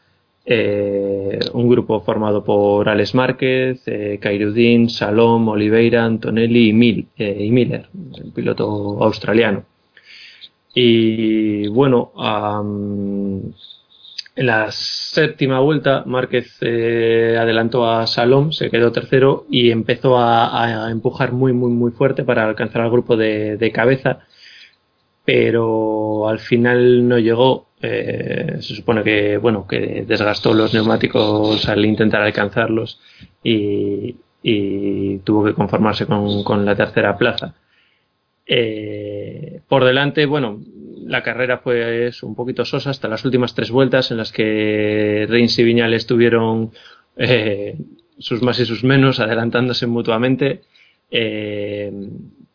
[0.45, 7.37] eh, un grupo formado por Alex Márquez, eh, Kairudin, Salom, Oliveira, Antonelli y, Mil, eh,
[7.41, 9.65] y Miller, el piloto australiano.
[10.75, 12.13] Y bueno,
[14.35, 20.91] en la séptima vuelta Márquez eh, adelantó a Salom, se quedó tercero y empezó a,
[20.91, 24.21] empujar muy muy muy fuerte para alcanzar al grupo de cabeza,
[25.25, 27.69] pero al final no llegó.
[27.81, 33.01] Eh, se supone que bueno que desgastó los neumáticos al intentar alcanzarlos
[33.43, 34.17] y,
[35.25, 37.55] tuvo que conformarse con, con la tercera plaza.
[38.47, 40.61] Eh, por delante bueno
[41.07, 45.59] la carrera fue un poquito sosa hasta las últimas tres vueltas en las que Reins
[45.59, 46.73] y Viñales tuvieron
[47.17, 47.77] eh,
[48.19, 50.63] sus más y sus menos adelantándose mutuamente.
[51.11, 51.93] Eh,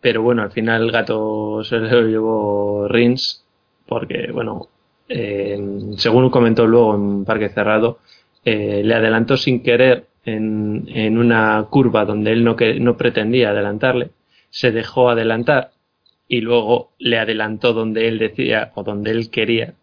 [0.01, 3.43] pero bueno al final el gato se lo llevó Rins
[3.85, 4.69] porque bueno
[5.07, 7.99] según comentó luego en Parque Cerrado,
[8.43, 13.49] eh, le adelantó sin querer en, en, una curva donde él no, que, no pretendía
[13.49, 14.11] adelantarle,
[14.49, 15.71] se dejó adelantar
[16.27, 19.75] y luego le adelantó donde él decía o donde él quería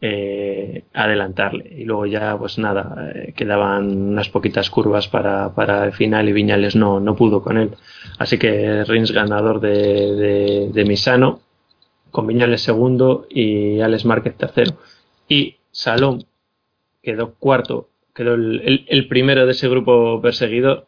[0.00, 1.72] eh, adelantarle.
[1.76, 6.32] Y luego ya, pues nada, eh, quedaban unas poquitas curvas para, para el final y
[6.32, 7.70] Viñales no, no pudo con él.
[8.18, 11.40] Así que Rins ganador de, de, Misano
[12.10, 14.76] con Viñales segundo y Alex Márquez tercero.
[15.28, 16.24] Y Salón
[17.02, 20.86] quedó cuarto, quedó el, el, primero de ese grupo perseguidor,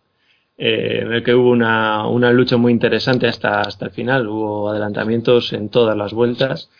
[0.57, 4.27] eh, en el que hubo una, una lucha muy interesante hasta, hasta el final.
[4.27, 6.71] Hubo adelantamientos en todas las vueltas.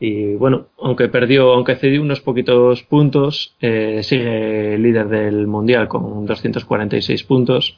[0.00, 6.24] Y bueno, aunque perdió, aunque cedió unos poquitos puntos, eh, sigue líder del mundial con
[6.24, 7.76] 246 puntos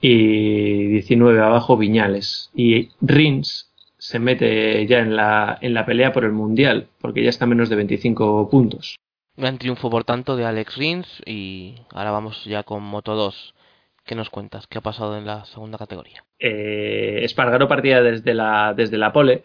[0.00, 2.50] y 19 abajo Viñales.
[2.54, 7.28] Y Rins se mete ya en la, en la pelea por el Mundial, porque ya
[7.28, 8.96] está a menos de 25 puntos.
[9.36, 13.54] Gran triunfo, por tanto, de Alex Rins y ahora vamos ya con Moto 2.
[14.04, 14.66] ¿Qué nos cuentas?
[14.66, 16.24] ¿Qué ha pasado en la segunda categoría?
[16.38, 19.44] Eh, Espargaro partía desde la, desde la pole,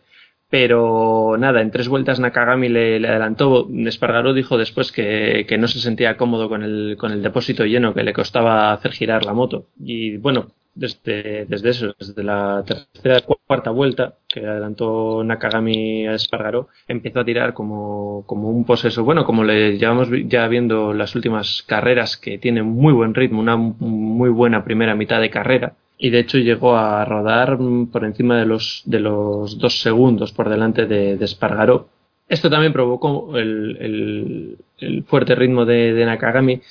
[0.57, 3.67] pero nada, en tres vueltas Nakagami le, le adelantó.
[3.87, 8.03] Espargaró dijo después que, no se sentía cómodo con el, con el depósito lleno, que
[8.03, 9.67] le costaba hacer girar la moto.
[9.77, 16.69] Y bueno, desde, desde eso, desde la tercera, cuarta vuelta, que adelantó Nakagami a Espargaró,
[16.87, 19.03] empezó a tirar como, como un poseso.
[19.03, 23.57] Bueno, como le llevamos ya viendo las últimas carreras, que tiene muy buen ritmo, una
[23.57, 25.73] muy buena primera mitad de carrera.
[25.97, 27.57] Y de hecho llegó a rodar
[27.91, 31.87] por encima de los, de los dos segundos por delante de, de Espargaró.
[32.27, 36.61] Esto también provocó el, el, el fuerte ritmo de, de Nakagami,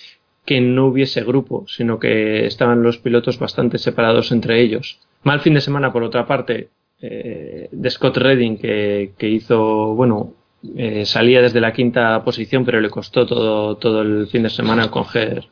[0.44, 4.98] que no hubiese grupo, sino que estaban los pilotos bastante separados entre ellos.
[5.22, 6.68] Mal fin de semana, por otra parte,
[7.00, 10.34] eh, de Scott Redding, que, que hizo, bueno,
[10.76, 14.90] eh, salía desde la quinta posición, pero le costó todo, todo el fin de semana
[14.90, 15.44] coger,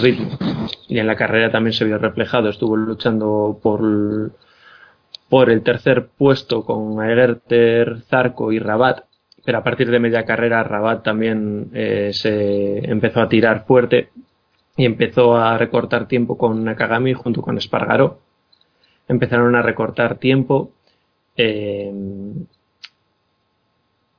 [0.00, 0.38] ritmo.
[0.88, 4.32] Y en la carrera también se vio reflejado, estuvo luchando por,
[5.28, 9.04] por el tercer puesto con Egerter, Zarco y Rabat,
[9.44, 14.10] pero a partir de media carrera Rabat también eh, se empezó a tirar fuerte
[14.76, 18.20] y empezó a recortar tiempo con Nakagami junto con Espargaró.
[19.08, 20.70] Empezaron a recortar tiempo
[21.36, 21.92] eh,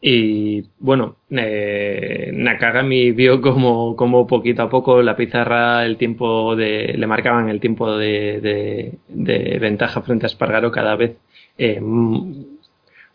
[0.07, 6.93] y bueno, eh, Nakagami vio como, como, poquito a poco la pizarra, el tiempo de,
[6.95, 11.17] le marcaban el tiempo de, de, ventaja frente a Espargaro cada vez
[11.57, 11.81] eh,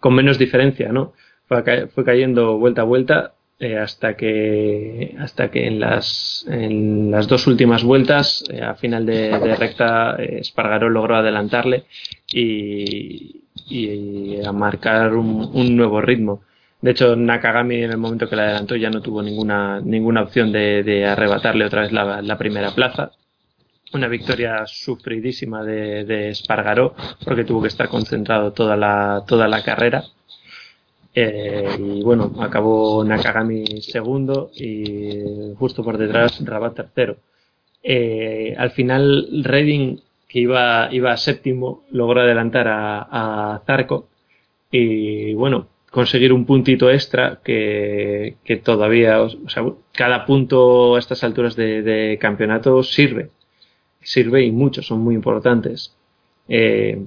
[0.00, 1.12] con menos diferencia, ¿no?
[1.46, 7.28] Fue, fue cayendo vuelta a vuelta eh, hasta que hasta que en las en las
[7.28, 11.84] dos últimas vueltas eh, a final de, recta eh, Espargaró logró adelantarle
[12.32, 16.42] y, y, a marcar un, un, nuevo ritmo
[16.82, 20.50] de hecho, Nakagami en el momento que la adelantó ya no tuvo ninguna, ninguna opción
[20.50, 23.12] de, arrebatarle otra vez la, primera plaza.
[23.92, 29.62] Una victoria sufridísima de, de Espargaró porque tuvo que estar concentrado toda la, toda la
[29.62, 30.04] carrera.
[31.14, 37.16] Eh, y bueno, acabó Nakagami segundo y justo por detrás Rabat tercero.
[37.82, 44.08] Eh, al final Redding, que iba, iba séptimo, logró adelantar a, a Zarco
[44.70, 49.18] y bueno, conseguir un puntito extra que, todavía,
[49.92, 53.30] cada punto a estas alturas de, campeonato sirve,
[54.00, 55.94] sirve y mucho, son muy importantes.
[56.48, 57.02] Eh,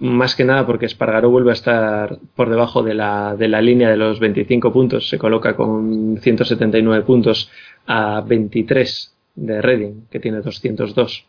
[0.00, 3.88] más que nada porque Espargaró vuelve a estar por debajo de la, de la línea
[3.88, 7.50] de los 25 puntos, se coloca con 179 puntos
[7.86, 11.26] a 23 de Reading, que tiene 202.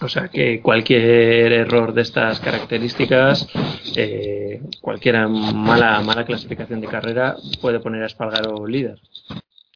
[0.00, 3.48] O sea que cualquier error de estas características,
[3.96, 9.00] eh, cualquier mala, mala clasificación de carrera puede poner a Espargaro líder.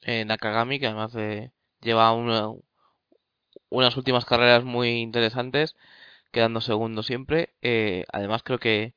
[0.03, 1.13] Eh, Nakagami, que además
[1.81, 2.13] lleva
[3.71, 5.77] unas últimas carreras muy interesantes,
[6.33, 7.51] quedando segundo siempre.
[7.63, 8.95] Eh, además creo que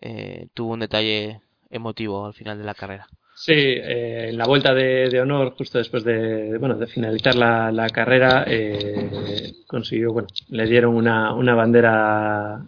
[0.00, 1.40] eh, tuvo un detalle
[1.70, 3.08] emotivo al final de la carrera.
[3.42, 8.44] Sí, eh, en la vuelta de, honor, justo después de, bueno, de finalizar la, carrera,
[8.46, 12.60] eh, consiguió, bueno, le dieron una, una bandera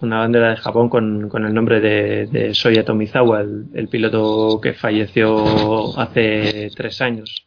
[0.00, 4.74] una bandera de Japón con, con el nombre de, de Soya Tomizawa, el, piloto que
[4.74, 7.46] falleció hace tres años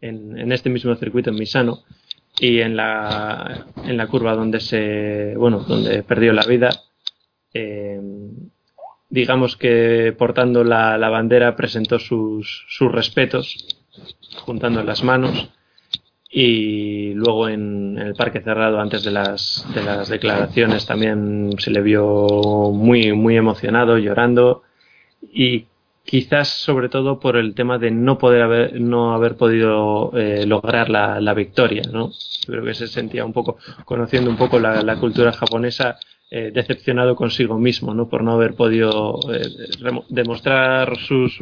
[0.00, 1.80] en, en, este mismo circuito en Misano
[2.38, 6.70] y en la, en la curva donde se bueno donde perdió la vida.
[7.52, 8.00] Eh,
[9.12, 13.76] digamos que portando la, bandera presentó sus, sus, respetos,
[14.46, 15.50] juntando las manos
[16.30, 21.82] y luego en, el parque cerrado antes de las, de las declaraciones también se le
[21.82, 24.62] vio muy, muy emocionado, llorando
[25.30, 25.66] y
[26.04, 30.88] quizás sobre todo por el tema de no poder haber, no haber podido eh, lograr
[30.88, 32.12] la, la, victoria, ¿no?
[32.46, 35.98] Creo que se sentía un poco, conociendo un poco la, la cultura japonesa,
[36.34, 38.08] eh, decepcionado consigo mismo, ¿no?
[38.08, 39.42] Por no haber podido eh,
[40.08, 41.36] demostrar sus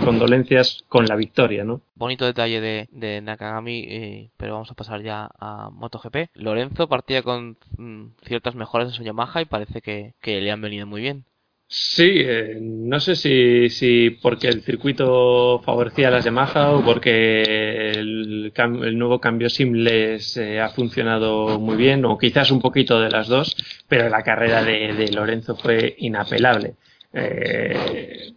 [0.00, 1.80] condolencias con la victoria, ¿no?
[1.94, 6.30] Bonito detalle de, Nakagami, eh, pero vamos a pasar ya a MotoGP.
[6.34, 10.88] Lorenzo partía con mm, ciertas mejoras en su Yamaha y parece que le han venido
[10.88, 11.24] muy bien.
[11.68, 17.42] Sí, eh, no sé si, si porque el circuito favorecía a las Yamaha o porque
[17.90, 18.52] el,
[18.96, 23.26] nuevo cambio SIM les eh, ha funcionado muy bien o quizás un poquito de las
[23.26, 23.56] dos,
[23.88, 26.76] pero la carrera de, Lorenzo fue inapelable.
[27.12, 28.32] Eh,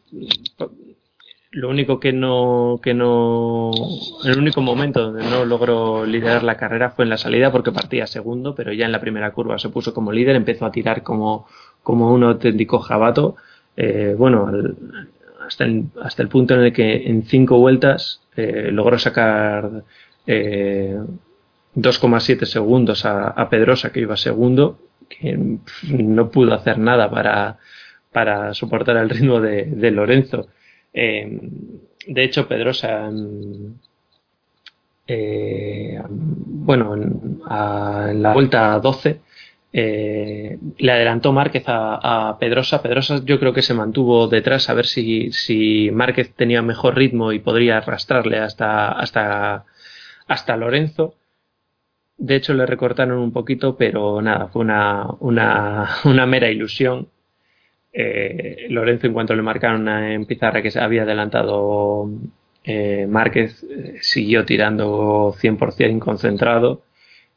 [1.52, 3.72] lo único que no, que no,
[4.24, 8.06] el único momento donde no logró liderar la carrera fue en la salida porque partía
[8.06, 11.48] segundo, pero ya en la primera curva se puso como líder, empezó a tirar como
[11.84, 13.36] como un auténtico jabato,
[13.82, 14.52] eh, bueno,
[15.48, 19.84] hasta, el, hasta el punto en el que en cinco vueltas eh, logró sacar
[20.28, 25.40] 2,7 eh, segundos a, Pedrosa, que iba segundo, que
[25.88, 27.58] no pudo hacer nada para,
[28.12, 30.50] para soportar el ritmo de, Lorenzo.
[30.94, 33.10] de hecho, Pedrosa,
[35.08, 37.42] bueno, en,
[38.10, 39.22] en la vuelta 12,
[39.72, 42.82] eh, le adelantó Márquez a, Pedrosa.
[42.82, 47.40] Pedrosa yo creo que se mantuvo detrás a ver si, Márquez tenía mejor ritmo y
[47.40, 49.66] podría arrastrarle hasta, hasta,
[50.28, 51.16] hasta Lorenzo.
[52.18, 57.10] De hecho le recortaron un poquito, pero nada, fue una, una, una mera ilusión.
[57.94, 62.10] Eh, Lorenzo en cuanto le marcaron en pizarra que se había adelantado
[62.64, 63.66] eh, Márquez,
[64.02, 66.84] siguió tirando 100% concentrado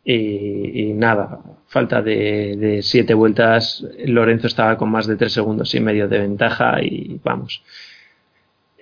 [0.04, 6.08] y, nada, falta de, siete vueltas, Lorenzo estaba con más de tres segundos y medio
[6.08, 7.62] de ventaja y vamos.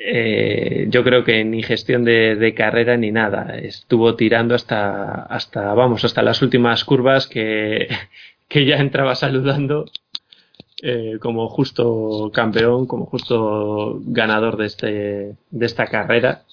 [0.03, 3.59] Eh, yo creo que ni gestión de, carrera ni nada.
[3.59, 7.89] Estuvo tirando hasta, hasta, vamos, hasta las últimas curvas que,
[8.49, 9.87] que ya entraba saludando
[10.83, 16.45] eh, como justo campeón, como justo ganador de, este, de esta carrera.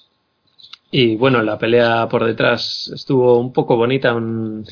[0.90, 4.10] Y bueno, la pelea por detrás estuvo un poco bonita.
[4.10, 4.64] en,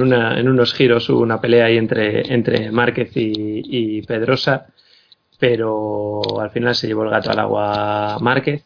[0.00, 4.66] unos giros hubo una pelea ahí entre, entre Márquez y, Pedrosa,
[5.38, 8.64] pero al final se llevó el gato al agua Márquez.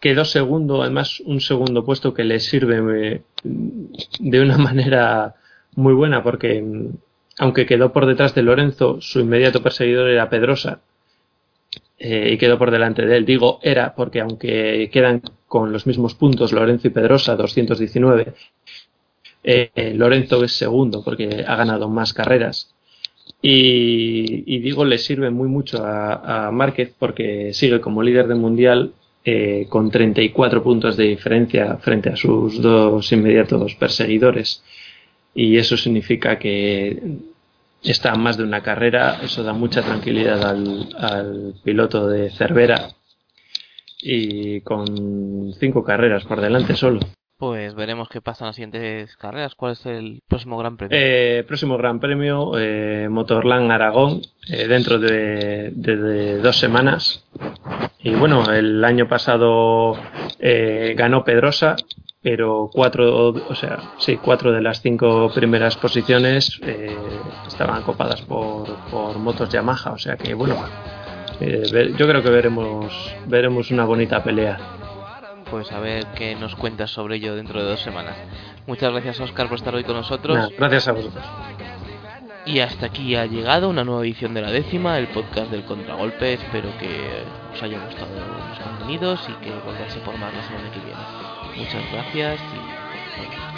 [0.00, 5.36] Quedó segundo, además un segundo puesto que le sirve eh, de una manera
[5.74, 6.62] muy buena porque
[7.38, 10.80] aunque quedó por detrás de Lorenzo, su inmediato perseguidor era Pedrosa
[12.04, 13.24] eh, y quedó por delante de él.
[13.24, 18.34] Digo era porque aunque quedan con los mismos puntos Lorenzo y Pedrosa, 219,
[19.44, 22.74] eh, Lorenzo es segundo porque ha ganado más carreras.
[23.40, 28.94] Y, digo, le sirve muy mucho a, Márquez porque sigue como líder del mundial
[29.24, 34.64] eh, con 34 puntos de diferencia frente a sus dos inmediatos perseguidores
[35.34, 37.00] y eso significa que
[37.90, 42.90] está más de una carrera, eso da mucha tranquilidad al, piloto de Cervera
[44.00, 47.00] y con cinco carreras por delante solo.
[47.42, 49.56] Pues veremos qué pasa en las siguientes carreras.
[49.56, 50.96] ¿Cuál es el próximo Gran Premio?
[50.96, 57.24] Eh, próximo Gran Premio, eh, Motorland Aragón, eh, dentro de, dos semanas.
[57.98, 59.96] Y bueno, el año pasado
[60.94, 61.74] ganó Pedrosa,
[62.22, 66.60] pero cuatro, o sea, sí, cuatro de las cinco primeras posiciones
[67.48, 70.54] estaban copadas por, por, motos Yamaha, o sea que bueno,
[71.40, 74.81] yo creo que veremos, veremos una bonita pelea.
[75.52, 78.16] Pues a ver qué nos cuentas sobre ello dentro de dos semanas.
[78.66, 80.48] Muchas gracias Oscar por estar hoy con nosotros.
[80.56, 81.22] gracias a vosotros.
[82.46, 86.32] Y hasta aquí ha llegado una nueva edición de la décima, el podcast del contragolpe.
[86.32, 87.22] Espero que
[87.52, 91.02] os haya gustado los contenidos y que volváis por más la semana que viene.
[91.54, 93.51] Muchas gracias y